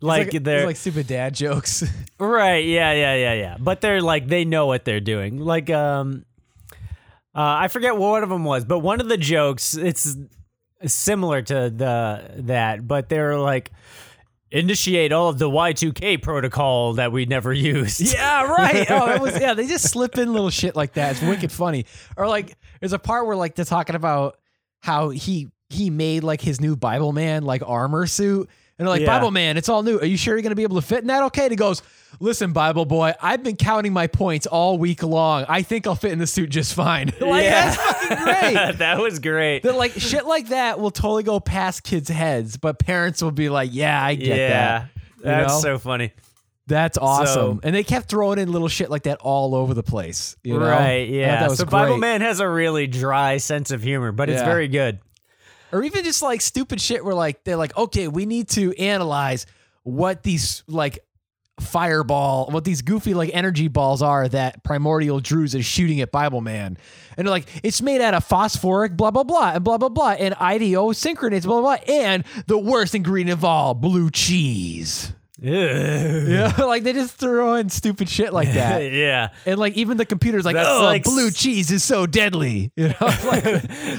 [0.00, 1.82] Like, it's they're like stupid dad jokes.
[2.18, 2.64] Right.
[2.64, 2.92] Yeah.
[2.92, 3.14] Yeah.
[3.14, 3.34] Yeah.
[3.34, 3.56] Yeah.
[3.60, 5.38] But they're like they know what they're doing.
[5.38, 6.24] Like um,
[7.34, 10.16] uh, I forget what one of them was, but one of the jokes it's
[10.84, 13.70] similar to the that, but they're like
[14.50, 18.00] initiate all of the Y2K protocol that we never used.
[18.14, 18.90] yeah, right.
[18.90, 19.54] Oh, it was yeah.
[19.54, 21.12] They just slip in little shit like that.
[21.12, 21.86] It's wicked funny.
[22.16, 24.38] Or like, there's a part where like they're talking about
[24.80, 28.48] how he he made like his new Bible man like armor suit.
[28.78, 29.06] And they're like, Yeah.
[29.06, 29.98] Bible man, it's all new.
[29.98, 31.22] Are you sure you're gonna be able to fit in that?
[31.24, 31.44] Okay.
[31.44, 31.82] And he goes,
[32.20, 35.44] Listen, Bible boy, I've been counting my points all week long.
[35.48, 37.06] I think I'll fit in the suit just fine.
[37.20, 38.72] like that's fucking great.
[38.78, 39.62] that was great.
[39.62, 43.48] That like shit like that will totally go past kids' heads, but parents will be
[43.48, 44.48] like, "Yeah, I get yeah.
[44.48, 44.88] that."
[45.22, 45.60] That's know?
[45.60, 46.12] so funny.
[46.66, 47.26] That's awesome.
[47.26, 50.36] So- and they kept throwing in little shit like that all over the place.
[50.42, 50.68] You know?
[50.68, 51.08] Right.
[51.08, 51.48] Yeah.
[51.48, 51.98] So Bible.
[51.98, 54.98] Man has a really dry sense of humor, but it's very good.
[55.72, 59.46] Or even just like stupid shit where like they're like, okay, we need to analyze
[59.82, 60.98] what these like
[61.60, 66.40] fireball, what these goofy like energy balls are that Primordial Drews is shooting at Bible
[66.40, 66.76] Man.
[67.16, 70.10] And they're like, it's made out of phosphoric, blah, blah, blah, and blah, blah, blah,
[70.10, 75.12] and IDO synchronates, blah, blah, blah, and the worst ingredient of all, blue cheese.
[75.38, 78.90] Yeah, like they just throw in stupid shit like that.
[78.92, 79.28] yeah.
[79.44, 82.72] And like even the computer's like, That's oh, like blue s- cheese is so deadly.
[82.76, 83.44] You know, like,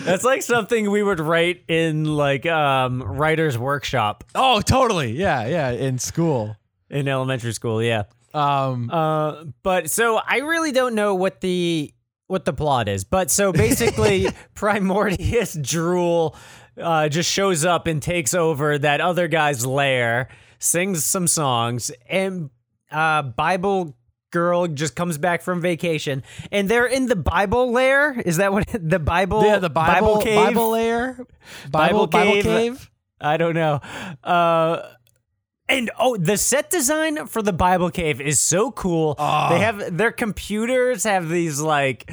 [0.04, 5.12] That's like something we would write in like um writer's workshop oh, totally.
[5.12, 5.70] Yeah, yeah.
[5.72, 6.56] In school.
[6.90, 8.04] in elementary school, yeah.
[8.34, 11.94] Um, Uh, but so I really don't know what the
[12.28, 13.04] what the plot is.
[13.04, 16.36] But so basically, Primordius Drool
[16.82, 20.28] uh, just shows up and takes over that other guy's lair,
[20.60, 22.50] sings some songs, and
[22.92, 23.96] uh, Bible
[24.32, 28.20] girl just comes back from vacation, and they're in the Bible lair.
[28.20, 29.44] Is that what the Bible?
[29.44, 30.36] yeah, the Bible, cave.
[30.36, 31.28] Bible layer, Bible
[31.72, 32.44] Bible, Bible cave.
[32.44, 32.92] cave.
[33.20, 33.80] I don't know.
[34.24, 34.82] Uh,
[35.70, 39.16] and oh, the set design for the Bible cave is so cool.
[39.18, 39.50] Ah.
[39.50, 42.10] They have their computers have these like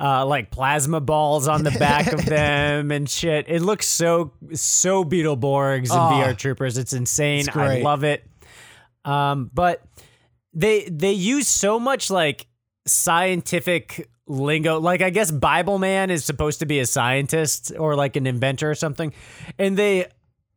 [0.00, 3.46] uh, like plasma balls on the back of them and shit.
[3.48, 6.22] It looks so so Beetleborgs and Ah.
[6.24, 6.78] VR Troopers.
[6.78, 7.40] It's insane.
[7.40, 8.24] It's I love it.
[9.04, 9.82] Um, but
[10.54, 12.46] they they use so much like
[12.86, 14.80] scientific lingo.
[14.80, 18.70] Like I guess Bible Man is supposed to be a scientist or like an inventor
[18.70, 19.12] or something,
[19.58, 20.06] and they.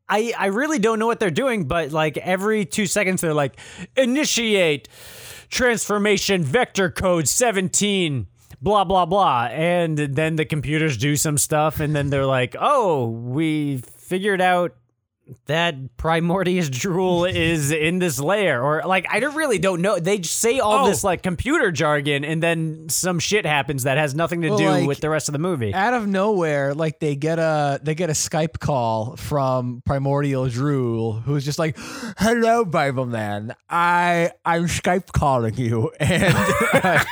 [0.09, 3.57] I, I really don't know what they're doing, but like every two seconds they're like,
[3.95, 4.89] initiate
[5.49, 8.27] transformation vector code 17,
[8.63, 9.45] blah, blah, blah.
[9.51, 14.73] And then the computers do some stuff, and then they're like, oh, we figured out
[15.45, 18.61] that Primordius Drool is in this layer.
[18.61, 19.97] Or like, I don't really don't know.
[19.97, 20.89] They just say all Oh.
[20.89, 24.67] this like computer jargon, and then some shit happens that has nothing to Well, do
[24.67, 25.73] like, with the rest of the movie.
[25.73, 31.13] Out of nowhere, like they get a they get a Skype call from Primordial Drool,
[31.13, 31.77] who's just like,
[32.17, 33.55] "Hello, Bible Man.
[33.69, 36.35] I I'm Skype calling you, and
[36.73, 37.03] uh,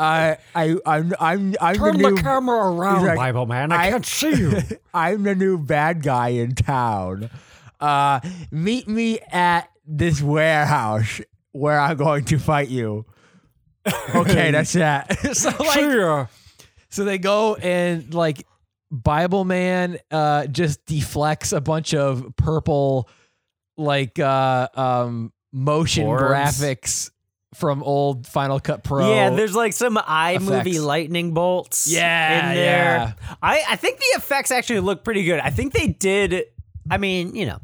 [0.00, 3.70] I I I'm I'm I'm the new camera around, like, Bible Man.
[3.70, 4.58] I- I can't see you.
[4.94, 7.28] I'm the new bad guy in town.
[7.78, 11.20] Uh, meet me at this warehouse
[11.52, 13.04] where I'm going to fight you.
[14.14, 15.18] Okay, that's that.
[15.36, 16.28] so like,
[16.88, 18.46] so they go and like
[18.90, 23.08] Bible Man uh just deflects a bunch of purple
[23.76, 26.22] like uh um motion Orbs.
[26.60, 27.10] graphics
[27.60, 29.14] from old Final Cut Pro.
[29.14, 31.86] Yeah, there's like some iMovie lightning bolts.
[31.86, 32.64] Yeah, in there.
[32.64, 33.12] yeah.
[33.42, 35.38] I I think the effects actually look pretty good.
[35.38, 36.46] I think they did.
[36.90, 37.60] I mean, you know.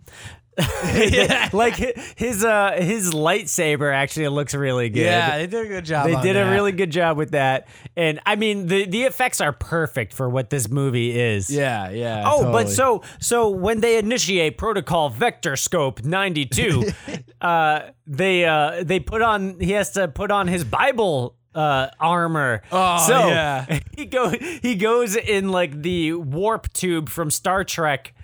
[1.53, 1.77] like
[2.17, 5.03] his uh his lightsaber actually looks really good.
[5.03, 6.07] Yeah, they did a good job.
[6.07, 7.69] They did a really good job with that.
[7.95, 11.51] And I mean the the effects are perfect for what this movie is.
[11.51, 12.25] Yeah, yeah.
[12.27, 16.89] Oh, but so so when they initiate protocol vector scope 92,
[17.43, 22.63] uh they uh they put on he has to put on his Bible uh armor.
[22.73, 23.81] Oh, so yeah.
[23.95, 28.15] he go he goes in like the warp tube from Star Trek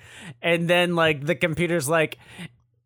[0.40, 2.18] and then like the computer's like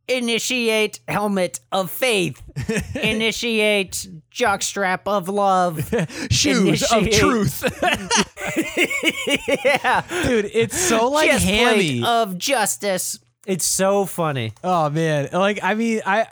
[0.09, 2.41] initiate helmet of faith
[3.03, 5.81] initiate jockstrap of love
[6.31, 7.63] shoes of truth.
[9.65, 12.03] yeah Dude, it's so like chest hammy.
[12.05, 13.19] of justice.
[13.47, 14.53] It's so funny.
[14.65, 15.29] oh man.
[15.33, 16.27] Like I mean, I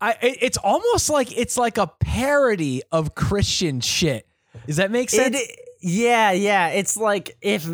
[0.00, 4.26] I it- it's almost like it's like a parody of Christian shit.
[4.66, 5.36] Does that make sense?
[5.38, 6.68] It, yeah, yeah.
[6.68, 7.68] It's like if,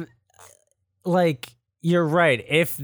[1.04, 1.48] like,
[1.80, 2.44] you're right.
[2.48, 2.80] If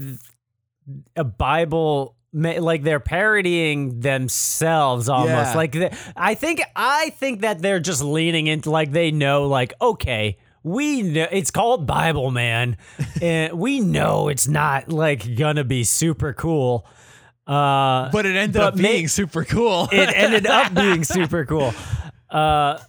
[1.15, 5.51] a Bible, like they're parodying themselves almost.
[5.51, 5.55] Yeah.
[5.55, 10.37] Like, I think, I think that they're just leaning into like they know, like, okay.
[10.63, 12.75] We know it's called Bible Man,
[13.21, 16.85] and we know it's not like gonna be super cool.
[17.45, 19.87] Uh, but it ended but up being super cool.
[19.93, 21.73] it ended up being super cool.
[22.29, 22.79] Uh,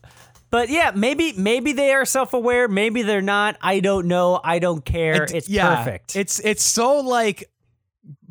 [0.50, 2.68] but yeah, maybe maybe they are self aware.
[2.68, 3.56] Maybe they're not.
[3.60, 4.40] I don't know.
[4.42, 5.24] I don't care.
[5.24, 6.16] It- it's yeah, perfect.
[6.16, 7.50] It's it's so like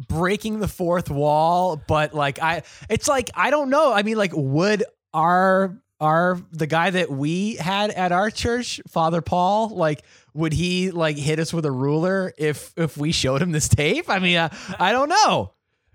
[0.08, 3.94] breaking the fourth wall, but like I it's like I don't know.
[3.94, 9.22] I mean like would our our the guy that we had at our church, Father
[9.22, 10.04] Paul, like
[10.34, 14.10] would he like hit us with a ruler if if we showed him this tape?
[14.10, 14.50] I mean, uh,
[14.80, 15.54] I don't know.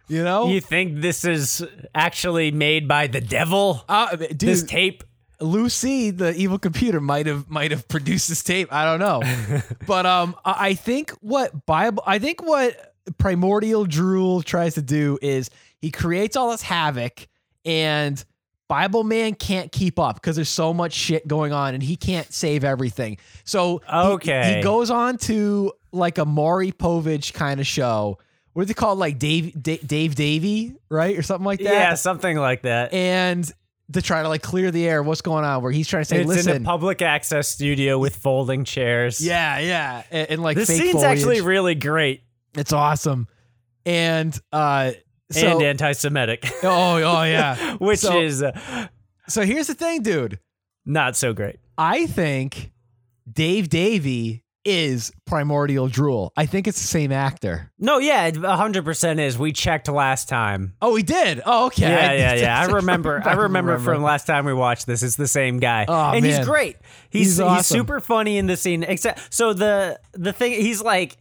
[0.09, 0.49] You know?
[0.49, 3.83] you think this is actually made by the devil?
[3.89, 5.05] uh, dude, this tape?
[5.43, 8.73] Lucy, the evil computer, might have might have produced this tape.
[8.73, 14.75] I don't know, but um, I think what Bible, I think what Primordial Drool tries
[14.75, 15.51] to do is
[15.81, 17.27] he creates all this havoc,
[17.65, 18.23] and
[18.69, 22.33] Bible Man can't keep up because there's so much shit going on, and he can't
[22.33, 23.19] save everything.
[23.45, 24.57] So he- Okay.
[24.57, 28.19] he, goes on to like a Maury Povich kind of show
[28.55, 28.99] what is it called?
[28.99, 31.73] Like Dave Dave, Dave Davy, right, or something like that.
[31.73, 32.93] Yeah, something like that.
[32.93, 33.51] and
[33.93, 35.03] to try to like clear the air.
[35.03, 35.63] What's going on?
[35.63, 39.21] Where he's trying to say, it's in listen, a public access studio with folding chairs.
[39.21, 41.19] yeah, yeah, and, and like This scene's foliage.
[41.19, 42.23] actually really great
[42.57, 43.29] it's awesome,
[43.87, 44.93] and uh,
[45.31, 48.89] so and anti-Semitic, oh oh yeah, which So- is uh,
[49.29, 50.39] so here's the thing, dude.
[50.85, 51.57] not so great.
[51.79, 52.73] I think
[53.31, 56.33] Dave Davy is primordial drool.
[56.37, 57.71] I think it's the same actor.
[57.79, 59.39] No, yeah, it 100% is.
[59.39, 60.75] We checked last time.
[60.81, 61.41] Oh, we did.
[61.45, 61.89] Oh, okay.
[61.89, 62.61] Yeah, yeah, yeah.
[62.67, 63.23] I remember.
[63.25, 65.03] I remember from last time we watched this.
[65.03, 66.77] It's the same guy, Oh, and he's great.
[67.11, 68.83] He's He's he's, super funny in the scene.
[68.83, 71.17] Except, so the the thing he's like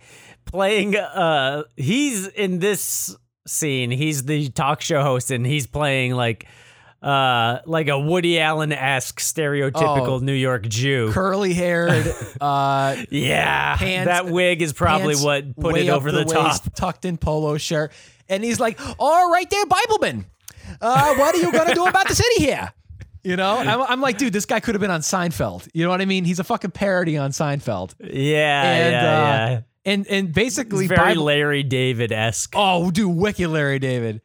[0.46, 0.96] playing.
[0.96, 3.16] Uh, he's in this
[3.48, 3.92] scene.
[3.92, 6.48] He's the talk show host, and he's playing like.
[7.02, 10.20] Uh, like a Woody Allen esque stereotypical Oh.
[10.20, 11.12] New York Jew.
[11.12, 12.14] curly haired.
[12.42, 16.46] Uh, yeah, Pants- that wig is probably what put it over the, top.
[16.46, 17.92] waist, tucked in polo shirt,
[18.30, 20.26] and he's like, "All right, there, Bibleman.
[20.80, 22.72] Uh, what are you gonna do about the city here?"
[23.24, 25.68] You know, I'm, I'm like, dude, this guy could have been on Seinfeld.
[25.76, 26.26] You know what I mean?
[26.26, 29.62] He's a fucking parody on Seinfeld, Yeah, and yeah, uh, yeah.
[29.86, 32.54] and and basically, It's very Bible- Larry David esque.
[32.56, 34.22] Oh, dude, wicked Larry David.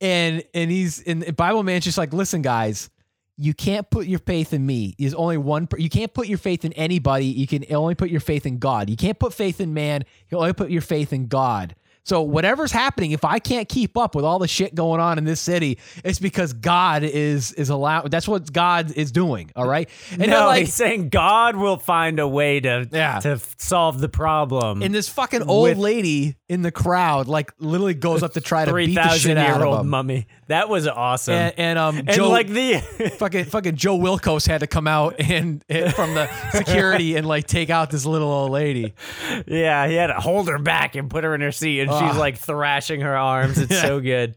[0.00, 2.90] And and he's and Bible man's just like, listen, guys,
[3.36, 4.94] you can't put your faith in me.
[4.98, 5.68] There's only one.
[5.76, 7.26] You can't put your faith in anybody.
[7.26, 8.90] You can only put your faith in God.
[8.90, 10.04] You can't put faith in man.
[10.30, 11.74] You only put your faith in God.
[12.04, 15.24] So whatever's happening, if I can't keep up with all the shit going on in
[15.24, 18.10] this city, it's because God is is allowed.
[18.10, 19.50] That's what God is doing.
[19.56, 19.88] All right.
[20.12, 23.20] And no, like, he's saying God will find a way to Yeah.
[23.20, 24.82] to f- solve the problem.
[24.82, 28.66] and this fucking old With- lady in the crowd, like, literally goes up to try
[28.66, 29.88] to Three beat the thousand shit out year of old him.
[29.88, 30.26] mummy.
[30.48, 31.34] That was awesome.
[31.34, 32.74] And, and um, And, Joe, like the
[33.18, 37.46] fucking fucking Joe Wilkos had to come out and, and from the security and like
[37.46, 38.92] take out this little old lady.
[39.46, 41.93] yeah, he had to hold her back and put her in her seat, and.
[42.00, 43.58] She's like thrashing her arms.
[43.58, 44.36] It's so good.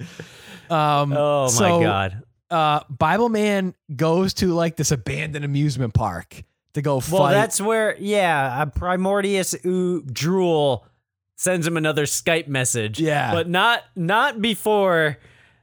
[0.69, 2.23] Um, Oh my so, god.
[2.49, 6.43] Uh, Bible Man goes to like this abandoned amusement park
[6.73, 7.19] to go fight.
[7.19, 10.85] Well, that's where yeah, uh, Primordius ooh, Drool
[11.35, 12.99] sends him another Skype message.
[12.99, 13.33] Yeah.
[13.33, 15.17] but not not before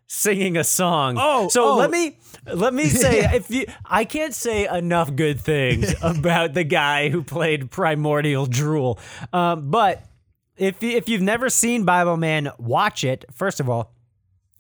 [0.07, 1.17] singing a song.
[1.19, 1.77] Oh, so oh.
[1.77, 2.19] let me
[2.53, 7.23] let me say if you I can't say enough good things about the guy who
[7.23, 8.99] played Primordial Drool.
[9.33, 10.05] Um, but
[10.57, 13.91] if if you've never seen Bible Man, watch it first of all.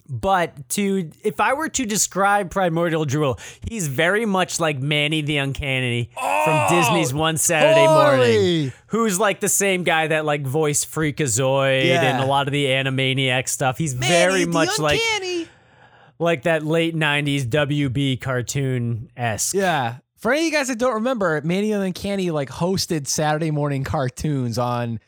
[0.07, 5.39] But to if I were to describe Primordial Drool, he's very much like Manny the
[5.39, 10.91] Uncanny from oh, Disney's One Saturday Morning, who's like the same guy that like voiced
[10.93, 12.03] Freakazoid Yeah.
[12.03, 13.79] and a lot of the Animaniac stuff.
[13.79, 15.01] He's Manny very much like
[16.19, 19.55] like that late '90s WB cartoon esque.
[19.55, 19.97] yeah.
[20.19, 23.85] For any of you guys that don't remember, Manny and Uncanny like hosted Saturday morning
[23.85, 25.01] cartoons on.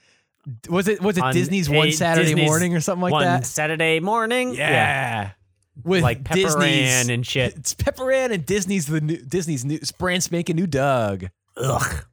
[0.68, 3.46] Was it was it On Disney's One Saturday Disney's Morning or something like One that?
[3.46, 5.30] Saturday morning, Yeah.
[5.84, 7.54] With like Pepper Disney's Ann and shit.
[7.56, 11.26] It's Pepper Ann and Disney's the new Disney's new brand spanking new Doug.
[11.56, 12.04] Ugh.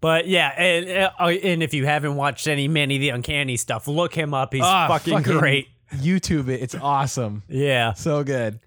[0.00, 4.14] But yeah, and, uh, and if you haven't watched any Manny the Uncanny stuff, look
[4.14, 4.52] him up.
[4.54, 5.68] He's Ah, fucking, great.
[5.94, 6.62] YouTube it.
[6.62, 7.42] It's awesome.
[7.48, 7.92] Yeah.
[7.94, 8.60] So good.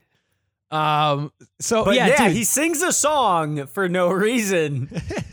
[0.70, 1.32] Um.
[1.60, 4.90] So But yeah, yeah, he sings a song for no reason.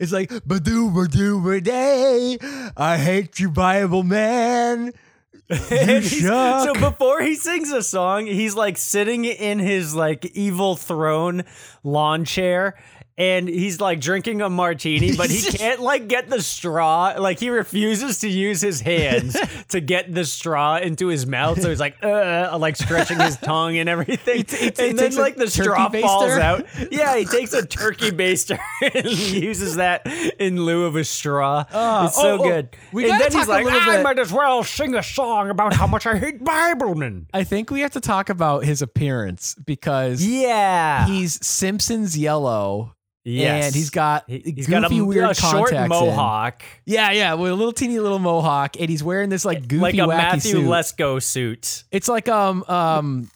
[0.00, 2.72] it's like badoo badoo baday.
[2.76, 4.92] I hate you, Bible man.
[5.50, 11.42] You so before he sings a song, he's like sitting in his like evil throne
[11.82, 12.78] lawn chair.
[13.20, 17.12] And he's like drinking a martini, but he can't like get the straw.
[17.18, 19.36] Like he refuses to use his hands
[19.68, 21.60] to get the straw into his mouth.
[21.60, 24.46] So he's like, uh, like stretching his tongue and everything.
[24.48, 26.64] he and then like the straw falls out.
[26.90, 30.06] Yeah, he takes a turkey baster and he uses that
[30.38, 31.60] in lieu of a straw.
[32.04, 32.70] it's so oh, oh, good.
[32.90, 35.86] we and then he's like, I bit- might as well sing a song about how
[35.86, 37.26] much I hate Bibleman.
[37.34, 41.06] I think we have to talk about his appearance because Yeah.
[41.06, 42.94] he's Simpsons yellow.
[43.24, 43.66] Yes.
[43.66, 45.88] And he's got He- goofy he's got a, weird a short contacts in.
[45.90, 49.82] mohawk, Yeah, yeah, with a little teeny little mohawk, and he's wearing this like goofy
[49.82, 50.64] like a wacky Matthew suit.
[50.66, 51.84] Lesko suit.
[51.92, 53.30] It's like um um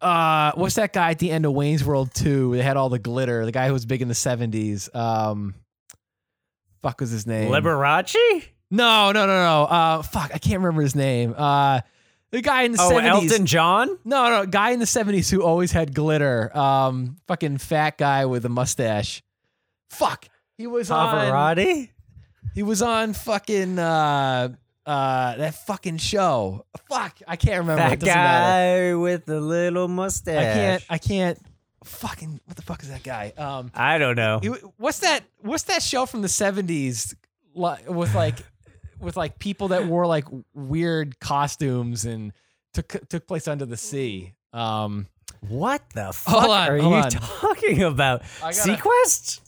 [0.00, 2.54] uh what's that guy at the end of Wayne's World 2?
[2.56, 3.44] They had all the glitter.
[3.44, 4.94] The guy who was big in the 70s.
[4.94, 5.54] Um
[6.82, 7.50] fuck was his name?
[7.50, 8.14] Liberace?
[8.70, 9.62] No, no, no, no.
[9.64, 11.34] Uh fuck, I can't remember his name.
[11.36, 11.80] Uh
[12.30, 13.06] the guy in the Oh, 70s.
[13.30, 13.98] Elton John?
[14.04, 16.56] No, no, guy in the 70s who always had glitter.
[16.56, 19.22] Um fucking fat guy with a mustache.
[19.90, 20.26] Fuck.
[20.56, 21.90] He was on Pavarotti?
[22.54, 24.48] he was on fucking uh
[24.86, 26.64] uh that fucking show.
[26.88, 27.82] Fuck, I can't remember.
[27.82, 28.90] That doesn't matter.
[28.90, 30.38] guy with the little mustache.
[30.38, 30.84] I can't.
[30.90, 31.38] I can't.
[31.84, 32.40] Fucking.
[32.46, 33.32] What the fuck is that guy?
[33.36, 33.70] Um.
[33.74, 34.40] I don't know.
[34.42, 34.48] he-
[34.78, 35.24] what's that?
[35.40, 37.14] What's that show from the seventies?
[37.54, 38.36] Like With like,
[39.00, 40.24] with like people that wore like
[40.54, 42.32] weird costumes and
[42.74, 44.34] took took place under the sea.
[44.52, 45.06] Um,
[45.48, 47.10] What the fuck on, are you on.
[47.10, 48.22] talking about?
[48.40, 49.40] Gotta- SeaQuest?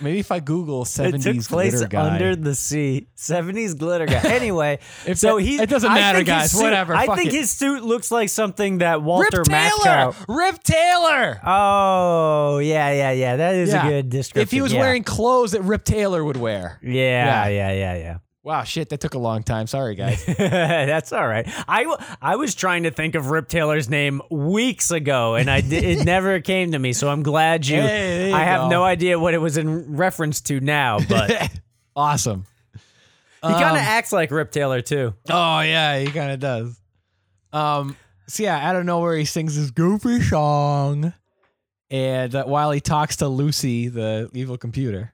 [0.00, 2.10] Maybe if I Google It seventies took place glitter guy.
[2.12, 3.06] under the sea.
[3.16, 4.20] 70s glitter guy.
[4.24, 6.52] Anyway, If so he it doesn't matter, guys.
[6.52, 7.34] suit- Whatever, I think it.
[7.34, 10.12] his suit looks like something that Walter Rip Taylor.
[10.28, 11.40] Rip Taylor.
[11.46, 13.36] Oh, yeah, yeah, yeah.
[13.36, 13.86] That is Yeah.
[13.86, 14.42] a good description.
[14.42, 14.80] If he was yeah.
[14.80, 16.78] wearing clothes that Rip Taylor would wear.
[16.82, 17.48] Yeah, Yeah.
[17.48, 18.16] yeah, yeah, yeah.
[18.46, 19.66] Wow, shit, that took a long time.
[19.66, 20.24] Sorry, guys.
[20.24, 21.48] That's all right.
[21.66, 25.62] I, w- I was trying to think of Rip Taylor's name weeks ago, and I
[25.62, 26.92] di- it never came to me.
[26.92, 27.80] So I'm glad you.
[27.80, 28.68] Hey, you I have go.
[28.68, 31.50] no idea what it was in reference to now, but
[31.96, 32.46] awesome.
[33.42, 35.12] he kind Um, of acts like Rip Taylor too.
[35.28, 36.80] Oh yeah, he kind of does.
[37.52, 37.96] Um.
[38.28, 41.12] So yeah, out of nowhere, he sings this goofy song,
[41.90, 45.12] and uh, while he talks to Lucy, the evil computer.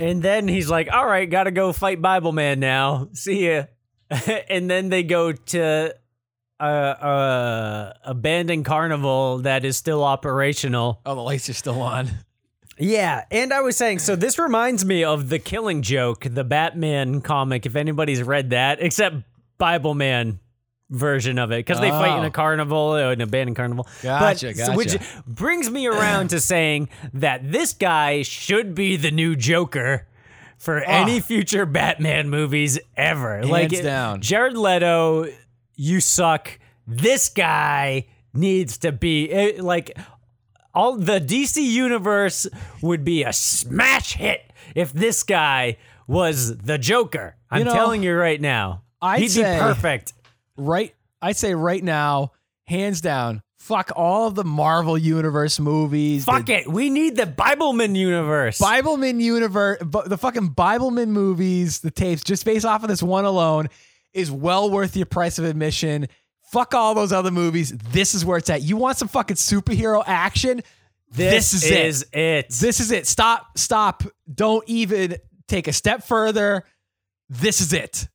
[0.00, 3.08] And then he's like, "All right, got to go fight Bible Man now.
[3.12, 3.64] See ya."
[4.48, 5.94] and then they go to
[6.60, 11.00] a, a abandoned carnival that is still operational.
[11.04, 12.08] Oh, the lights are still on.
[12.80, 17.22] Yeah, and I was saying, so this reminds me of the Killing Joke, the Batman
[17.22, 17.66] comic.
[17.66, 19.16] If anybody's read that, except
[19.58, 20.38] Bible Man
[20.90, 22.28] version of it, because they fight in Oh.
[22.28, 23.86] a carnival, uh, an abandoned carnival.
[24.02, 29.36] Gotcha, so- Which brings me around to saying that this guy should be the new
[29.36, 30.06] Joker.
[30.56, 34.20] For any future Batman movies ever, like down.
[34.20, 35.26] Jared Leto,
[35.76, 36.58] you suck.
[36.84, 39.96] This guy needs to be eh, like
[40.74, 42.48] all the DC universe
[42.82, 45.76] would be a smash hit if this guy
[46.08, 47.36] was the Joker.
[47.52, 48.82] I'm know, telling you right now.
[49.00, 50.12] I'd He'd say- be perfect.
[50.58, 52.32] Right, I'd say right now,
[52.66, 56.24] hands down, fuck all of the Marvel Universe movies.
[56.24, 56.68] Fuck the it.
[56.68, 58.58] We need the Bibleman universe.
[58.58, 63.68] Bibleman universe, the fucking Bibleman movies, the tapes, just based off of this one alone,
[64.12, 66.08] is well worth your price of admission.
[66.50, 67.70] Fuck all those other movies.
[67.92, 68.62] This is where it's at.
[68.62, 70.62] You want some fucking superhero action?
[71.12, 71.86] this, is, it.
[71.86, 72.48] is it.
[72.50, 73.06] This is it.
[73.06, 74.02] Stop, stop.
[74.32, 76.64] Don't even take a step further.
[77.28, 78.08] This is it.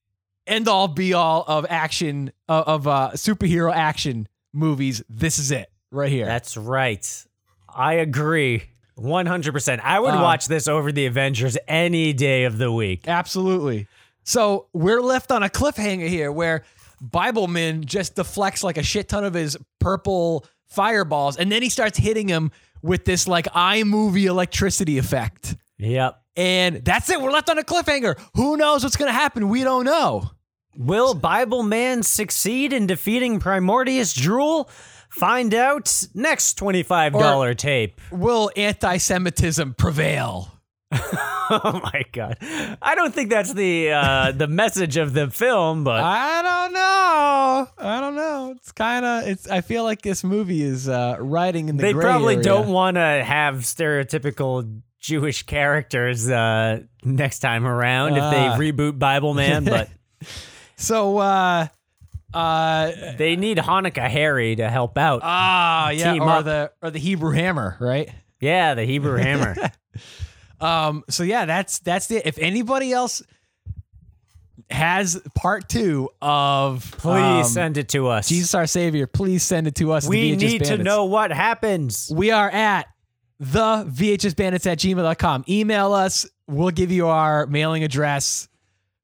[0.46, 5.02] End all be all of action, of, of uh, superhero action movies.
[5.10, 6.26] This is it right here.
[6.26, 7.26] That's right.
[7.74, 8.64] I agree.
[8.98, 9.80] 100%.
[9.82, 13.08] I would Um, watch this over the Avengers any day of the week.
[13.08, 13.88] Absolutely.
[14.24, 16.64] So we're left on a cliffhanger here where
[17.04, 21.98] Bibleman just deflects like a shit ton of his purple fireballs, and then he starts
[21.98, 25.56] hitting him with this like iMovie electricity effect.
[25.80, 26.22] Yep.
[26.36, 27.22] And that's it.
[27.22, 28.20] We're left on a cliffhanger.
[28.36, 29.50] Who knows what's going to happen?
[29.50, 30.32] We don't know.
[30.76, 34.70] Will Bible Man succeed in defeating Primordius Drool?
[35.12, 38.02] Find out next $25 tape.
[38.12, 40.50] Will anti Semitism prevail?
[41.50, 42.38] Oh my god.
[42.82, 47.68] I don't think that's the uh the message of the film, but I don't know.
[47.78, 48.54] I don't know.
[48.56, 51.94] It's kind of, it's, I feel like this movie is uh, riding in the they
[51.94, 52.44] probably area.
[52.46, 59.34] don't want to have stereotypical Jewish characters uh next time around if they reboot Bible
[59.34, 59.90] Man, but
[60.78, 61.68] So, uh,
[62.34, 65.20] uh, they need Hanukkah Harry to help out.
[65.24, 66.46] Ah, yeah, or up.
[66.46, 68.10] the or the Hebrew Hammer, right?
[68.40, 69.56] yeah, the Hebrew Hammer.
[70.64, 72.26] Um, so yeah, that's that's it.
[72.26, 73.22] If anybody else
[74.70, 78.30] has part two of Please um, send it to us.
[78.30, 80.08] Jesus our Savior, please send it to us.
[80.08, 82.12] we VHS need to know what happens.
[82.14, 82.88] We are at
[83.40, 85.46] the VHSBandits at gmail.com.
[85.50, 86.28] Email us.
[86.48, 88.48] We'll give you our mailing address.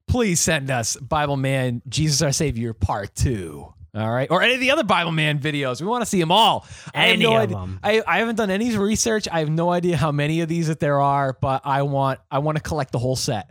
[0.06, 3.72] Please send us Bible Man, Jesus Our Savior, part two.
[3.94, 4.30] All right.
[4.30, 5.80] Or any of the other Bible Man videos.
[5.80, 6.66] We want to see them all.
[6.94, 7.56] I Any no of idea.
[7.56, 7.80] them.
[7.82, 9.26] I, I haven't done any research.
[9.30, 12.38] I have no idea how many of these that there are, but I want I
[12.38, 13.50] want to collect the whole set.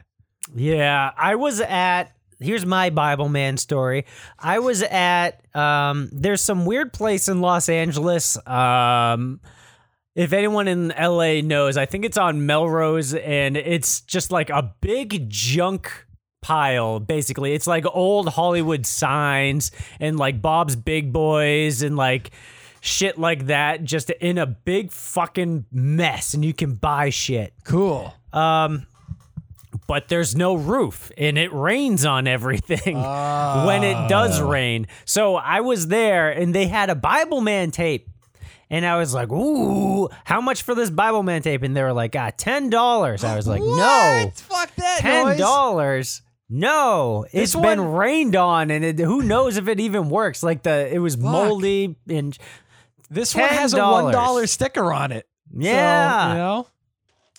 [0.56, 2.14] Yeah, I was at.
[2.40, 4.06] Here's my Bible man story.
[4.40, 5.44] I was at.
[5.54, 8.38] Um, there's some weird place in Los Angeles.
[8.48, 9.42] Um,
[10.16, 14.74] if anyone in LA knows, I think it's on Melrose, and it's just like a
[14.80, 16.06] big junk
[16.50, 17.00] pile.
[17.00, 22.32] Basically, it's like old Hollywood signs and like Bob's Big Boys and like
[22.82, 28.14] shit like that, just in a big fucking mess, and you can buy shit Cool.
[28.34, 28.88] Um,
[29.86, 32.96] but there's no roof and it rains on everything
[33.66, 34.88] when it does rain.
[35.06, 38.08] So I was there and they had a Bible Man tape.
[38.72, 41.64] And I was like, ooh, how much for this Bible Man tape?
[41.64, 43.24] And they were like, ah, $10.
[43.24, 44.36] I was like, no, What?
[44.36, 46.22] Fuck that ten noise.
[46.52, 46.60] $10.
[46.60, 50.42] No, it's This been one- rained on, and it, who knows if it even works?
[50.44, 52.38] Like the it was moldy and
[53.10, 55.28] This one has a one dollar sticker on it.
[55.54, 56.30] So, Yeah.
[56.30, 56.68] you know,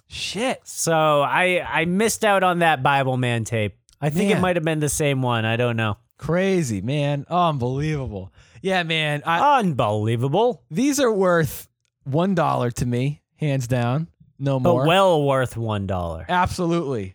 [0.09, 0.61] Shit.
[0.65, 3.77] So I I missed out on that Bible Man tape.
[4.01, 4.39] I think Man.
[4.39, 5.45] it might have been the same one.
[5.45, 5.99] I don't know.
[6.19, 7.27] Crazy, man.
[7.31, 8.33] Unbelievable.
[8.63, 9.23] Yeah, man.
[9.25, 10.63] I, Unbelievable.
[10.71, 11.69] these are worth
[12.05, 14.09] one dollar to me, hands down.
[14.39, 16.25] No more, But well worth one dollar.
[16.29, 17.15] Absolutely.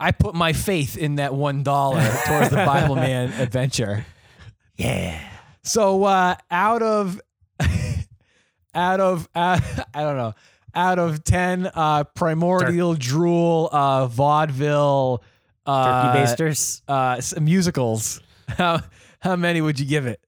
[0.00, 4.06] I put my faith in that one dollar towards the Bible Man adventure.
[4.76, 5.20] Yeah.
[5.62, 7.20] So uh, out of
[8.74, 9.60] out of uh,
[9.94, 10.34] I don't know
[10.74, 15.22] out of ten uh, primordial drool uh, vaudeville
[15.66, 16.82] uh, Turkey basters.
[16.88, 18.80] uh, musicals, how
[19.20, 20.20] how many would you give it?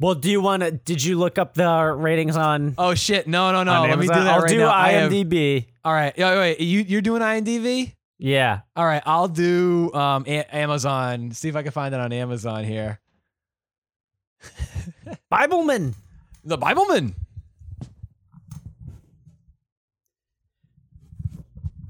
[0.00, 0.70] Well, do you want to?
[0.72, 2.74] Did you look up the ratings on?
[2.78, 3.26] Oh shit!
[3.28, 3.82] No, no, no.
[3.82, 4.70] Let me do that I'll right do now.
[4.72, 5.66] I have- IMDb.
[5.84, 6.12] all right.
[6.16, 6.60] Yeah, wait.
[6.60, 7.93] You you're doing IMDb?
[8.18, 8.60] Yeah.
[8.76, 9.02] All right.
[9.04, 11.32] I'll do um A- Amazon.
[11.32, 13.00] See if I can find it on Amazon here.
[15.32, 15.94] Bibleman.
[16.44, 17.14] The Bibleman.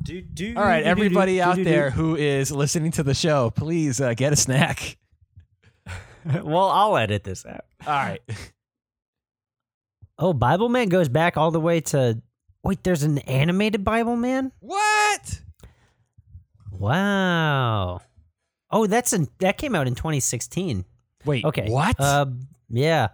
[0.02, 4.12] Do, do, All right, everybody out there who is listening to the show, please uh,
[4.14, 4.96] get a snack.
[6.42, 7.66] Well, I'll edit this out.
[7.86, 8.22] All right.
[10.18, 12.22] Oh, Bible Man goes back all the way to.
[12.62, 14.50] Wait, there's an animated Bible Man.
[14.60, 15.40] What?
[16.78, 18.00] Wow.
[18.70, 20.84] Oh, that's in that came out in 2016.
[21.24, 21.44] Wait.
[21.44, 21.68] Okay.
[21.70, 21.96] What?
[21.98, 22.26] Uh,
[22.70, 23.08] yeah.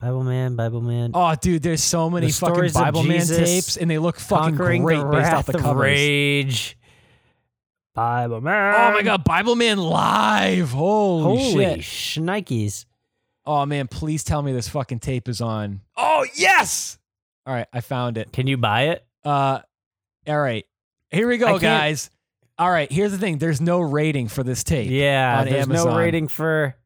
[0.00, 1.12] Bible Man, Bible Man.
[1.14, 3.98] oh, dude, there's so many The fucking stories of Bible Man Jesus tapes, and they
[3.98, 5.80] look fucking Conquering great the based Wrath off the of covers.
[5.82, 6.76] Rage.
[7.94, 8.74] Bible Man.
[8.76, 10.70] Oh my god, Bible Man live!
[10.70, 11.80] Holy, Holy shit!
[11.80, 12.84] shnikes.
[13.46, 15.82] Oh man, please tell me this fucking tape is on.
[15.96, 16.98] Oh yes!
[17.46, 18.32] All right, I found it.
[18.32, 19.04] Can you buy it?
[19.24, 19.60] Uh,
[20.26, 20.64] all right,
[21.10, 22.10] here we I go, can't- guys.
[22.58, 23.38] All right, here's the thing.
[23.38, 24.90] There's no rating for this tape.
[24.90, 25.92] Yeah, there's Amazon.
[25.92, 26.76] no rating for.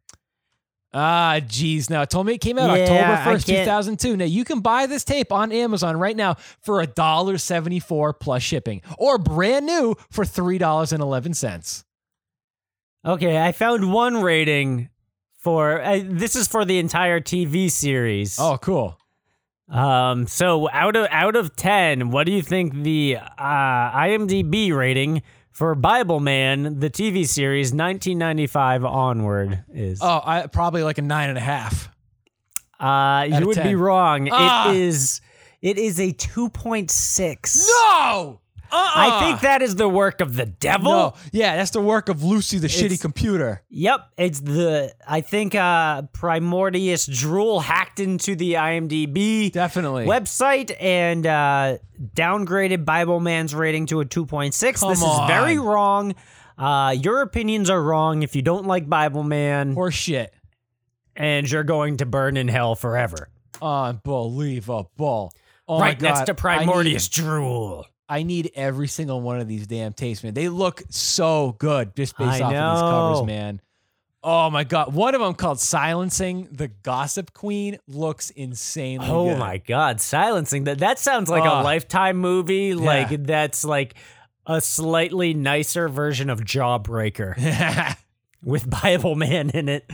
[0.94, 1.90] Ah, geez.
[1.90, 4.16] Now, it told me it came out Yeah, October 1st, 2002.
[4.16, 9.18] Now, you can buy this tape on Amazon right now for $1.74 plus shipping or
[9.18, 11.84] brand new for $3.11.
[13.04, 14.88] Okay, I found one rating
[15.38, 15.82] for.
[15.82, 18.38] Uh, this is for the entire TV series.
[18.38, 18.98] Oh, cool.
[19.68, 20.26] Um.
[20.28, 25.22] So out of out of ten, what do you think the uh, IMDb rating
[25.57, 30.00] for Bible Man, the TV series, 1995 onward is?
[30.02, 31.88] Oh, I, probably like a nine and a half.
[32.78, 33.66] uh, you would 10.
[33.66, 34.28] be wrong.
[34.30, 34.70] Ah.
[34.70, 35.22] It is.
[35.62, 37.66] It is a 2.6.
[37.68, 38.40] No!
[38.72, 38.92] Uh-uh.
[38.94, 40.92] I think that is the work of the devil.
[40.92, 41.14] No.
[41.32, 43.62] Yeah, that's the work of Lucy, the shitty It's- computer.
[43.70, 50.06] Yep, it's the I think uh Primordius Drool hacked into the IMDb Definitely.
[50.06, 51.78] website and uh
[52.14, 54.80] downgraded Bible Man's rating to a 2.6.
[54.80, 55.22] Come this on.
[55.22, 56.14] is very wrong.
[56.58, 60.32] Uh your opinions are wrong if you don't like Bible Man Horse shit.
[61.14, 63.28] and you're going to burn in hell forever.
[63.62, 65.32] Unbelievable.
[65.68, 66.26] Oh right God.
[66.26, 67.86] next to I need- Primordius Drool.
[68.09, 70.34] I need every single one of these damn tapes, man.
[70.34, 73.61] They look so good just based I off of these covers, man.
[74.22, 79.38] Oh my god, one of them called "Silencing the Gossip Queen" looks insanely Oh good.
[79.38, 81.61] my god, silencing that that sounds like Ah.
[81.61, 83.94] a lifetime movie like that's like
[84.46, 87.96] a slightly nicer version of Jawbreaker.
[88.44, 89.90] with Bible Man in it.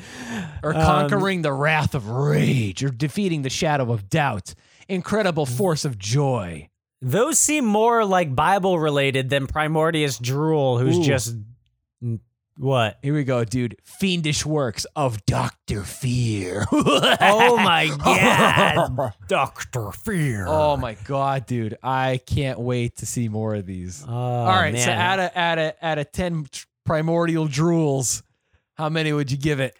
[0.62, 4.54] or Um, conquering the wrath of rage, or defeating the shadow of doubt.
[4.88, 6.68] Incredible force of joy.
[7.04, 11.02] Those seem more like Bible related than Primordius Drool, who's Ooh.
[11.02, 11.34] just
[12.56, 12.98] what?
[13.02, 13.76] Here we go, dude.
[13.82, 16.64] Fiendish works of Doctor Fear.
[17.24, 20.46] Oh my god, Doctor Fear.
[20.48, 21.76] Oh my god, dude!
[21.82, 24.04] I can't wait to see more of these.
[24.06, 24.98] Oh, All right, so man.
[24.98, 26.46] out of out of out of ten
[26.84, 28.22] primordial drools,
[28.74, 29.76] how many would you give it?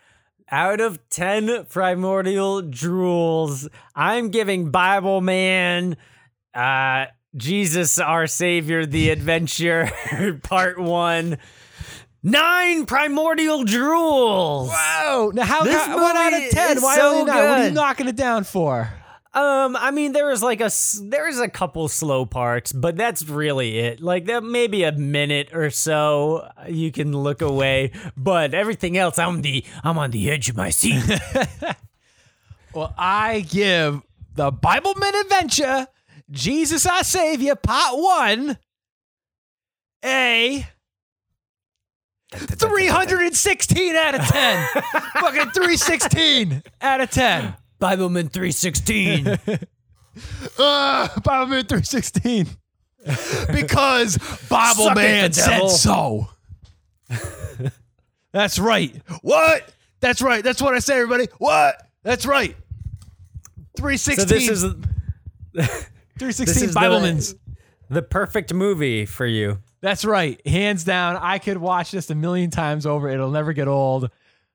[0.51, 5.97] Out of 10 primordial drools, I'm giving Bible Man,
[6.55, 9.91] uh, Jesus our Savior, the Adventure,
[10.43, 11.39] part one,
[12.23, 14.69] nine primordial drools.
[14.69, 15.31] Wow!
[15.35, 16.77] Now, how, This how one out of ten?
[16.77, 17.49] is Why so only nine?
[17.49, 18.93] What are you knocking it down for?
[19.35, 20.71] Um, I mean, there was like a
[21.05, 24.03] there is a couple slow parts, but that's really it.
[24.03, 29.41] Like that, maybe a minute or so you can look away, but everything else, I'm
[29.41, 31.03] the I'm on the edge of my seat.
[32.75, 34.01] Well, I give
[34.35, 35.87] the Bibleman Adventure,
[36.33, 38.59] Jesus Our Savior, Part One,
[40.05, 40.67] a
[42.33, 44.69] 316 out of 10.
[45.15, 47.55] Fucking 316 out of 10.
[47.83, 49.27] Bibleman three sixteen.
[50.59, 52.47] Uh, Bibleman 316.
[53.51, 54.19] Because
[54.51, 56.29] Bible Suck it, Man the said so.
[58.33, 58.95] That's right.
[59.23, 59.73] What?
[60.01, 60.45] That's right.
[60.45, 61.29] That's what I say, everybody.
[61.39, 61.77] What?
[62.03, 62.55] That's right.
[63.79, 64.19] 316.
[64.19, 64.67] so this is
[66.19, 67.35] 316 Biblemans.
[67.89, 69.59] The, The perfect movie for you.
[69.81, 70.45] That's right.
[70.47, 73.09] Hands down, I could watch this a million times over.
[73.09, 74.11] It'll never get old.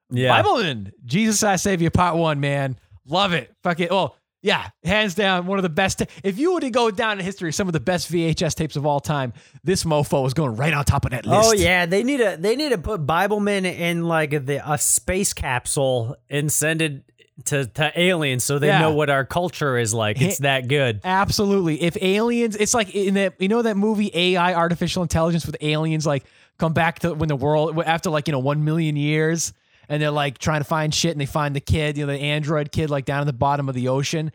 [0.09, 0.41] Yeah.
[0.41, 2.77] Bibleman, Jesus I Save You Part One, man.
[3.05, 3.53] Love it.
[3.61, 3.91] Fuck it.
[3.91, 6.03] Well, yeah, hands down, one of the best.
[6.23, 8.85] if you were to go down in history, some of the best VHS tapes of
[8.85, 9.33] all time,
[9.63, 11.49] this mofo is going right on top of that oh, list.
[11.49, 15.33] Oh yeah, they need to they need to put Bibleman in like the a space
[15.33, 17.03] capsule and send it
[17.45, 18.79] to, to aliens so they Yeah.
[18.79, 20.19] know what our culture is like.
[20.21, 21.01] It's that good.
[21.03, 21.81] Absolutely.
[21.81, 26.05] If aliens, it's like in that you know that movie AI, artificial intelligence, with aliens
[26.05, 26.23] like
[26.57, 29.53] come back to when the world after like you know one million years,
[29.87, 32.19] and they're like trying to find shit, and they find the kid, you know, the
[32.19, 34.31] android kid, like down at the bottom of the ocean.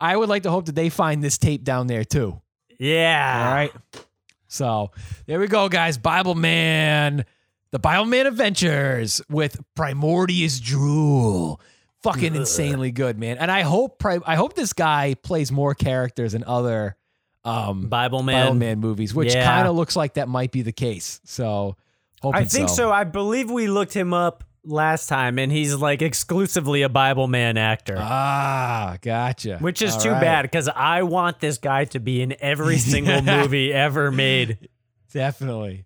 [0.00, 2.40] I would like to hope that they find this tape down there too.
[2.78, 3.46] Yeah.
[3.48, 3.72] All right.
[4.48, 4.90] So
[5.26, 5.98] there we go, guys.
[5.98, 7.24] Bible Man,
[7.70, 11.60] the Bible Man Adventures with Primordius Drool.
[12.04, 13.36] Fucking insanely good, man.
[13.38, 16.96] And I hope I hope this guy plays more characters in other
[17.44, 18.44] um Bible Man.
[18.46, 19.44] Bible Man movies, which Yeah.
[19.44, 21.20] kind of looks like that might be the case.
[21.24, 21.76] So
[22.22, 22.90] I think so.
[22.90, 27.58] I believe we looked him up last time and he's like exclusively a Bible Man
[27.58, 27.96] actor.
[27.98, 29.58] Ah, gotcha.
[29.58, 30.20] which is All too right.
[30.22, 34.68] bad because I want this guy to be in every single movie ever made.
[35.12, 35.84] Definitely.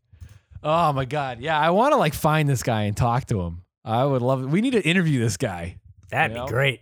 [0.62, 1.40] Oh my god.
[1.40, 3.62] Yeah, I want to like find this guy and talk to him.
[3.84, 4.46] I would love it.
[4.46, 5.78] We need to interview this guy.
[6.10, 6.46] That'd You know?
[6.46, 6.80] be great.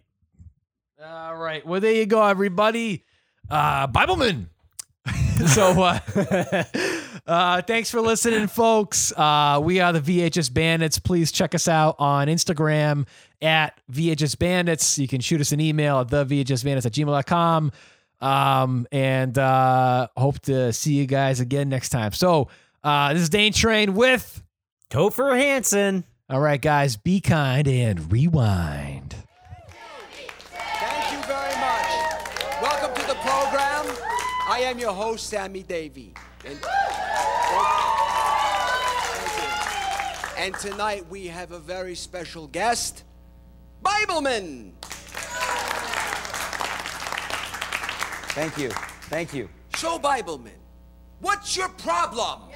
[1.05, 1.65] All right.
[1.67, 3.05] Well, there you go, everybody.
[3.51, 4.47] Uh, Bibleman.
[5.47, 5.99] so, uh,
[7.27, 9.13] uh, thanks for listening, folks.
[9.13, 10.99] Uh, we are the VHS Bandits.
[10.99, 13.07] Please check us out on Instagram
[13.43, 14.99] at VHS Bandits.
[14.99, 17.73] You can shoot us an email at the VHS Bandits at gmail.com.
[18.21, 22.13] Um, and uh, hope to see you guys again next time.
[22.13, 22.49] So,
[22.83, 24.43] uh, this is Dane Train with.
[24.91, 26.05] Topher Hansson.
[26.29, 29.15] All right, guys, be kind and rewind.
[30.51, 32.61] Thank you very much.
[32.61, 33.87] Welcome to the program.
[34.49, 36.15] I am your host, Sammy Davy.
[36.45, 36.59] And,
[40.37, 43.05] and tonight we have a very special guest,
[43.85, 44.73] Bibleman.
[48.33, 48.71] Thank you.
[49.03, 49.49] Thank you.
[49.77, 50.59] So, Bibleman,
[51.21, 52.51] what's your problem?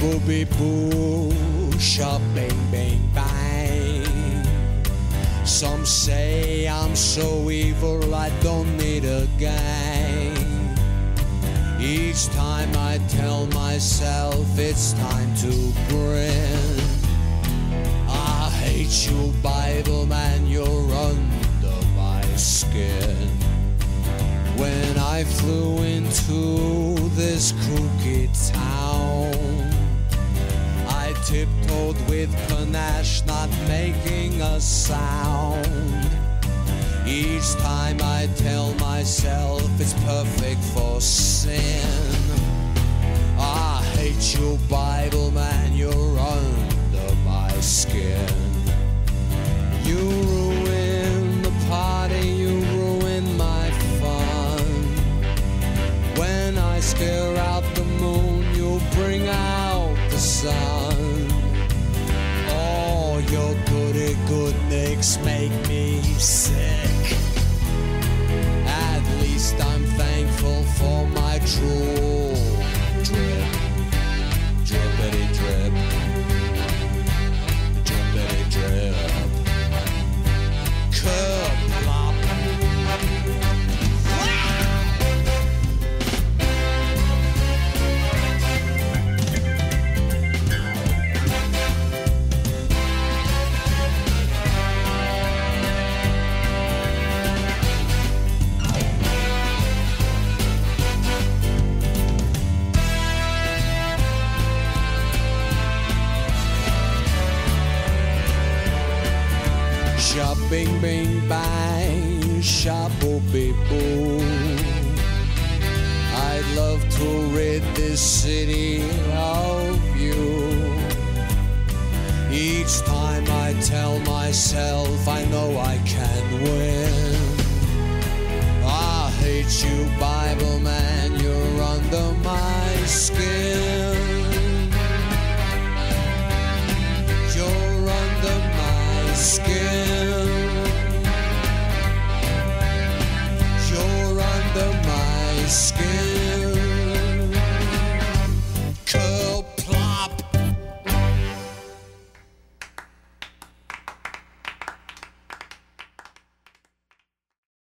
[0.00, 4.46] Shop booby boo, shop bang bang bang.
[5.44, 10.34] Some say I'm so evil I don't need a gang.
[11.78, 16.80] Each time I tell myself it's time to grin.
[18.08, 23.28] I hate you, Bible man, you're under my skin.
[24.56, 29.69] When I flew into this crooked town,
[31.30, 35.64] tiptoed with panache, not making a sound.
[37.06, 41.86] Each time I tell myself it's perfect for sin.
[43.38, 48.28] I hate you, Bible man, you're under my skin.
[49.84, 53.70] You ruin the party, you ruin my
[54.00, 54.64] fun.
[56.18, 60.89] When I scare out the moon, you bring out the sun.
[64.96, 67.19] Good make me sick.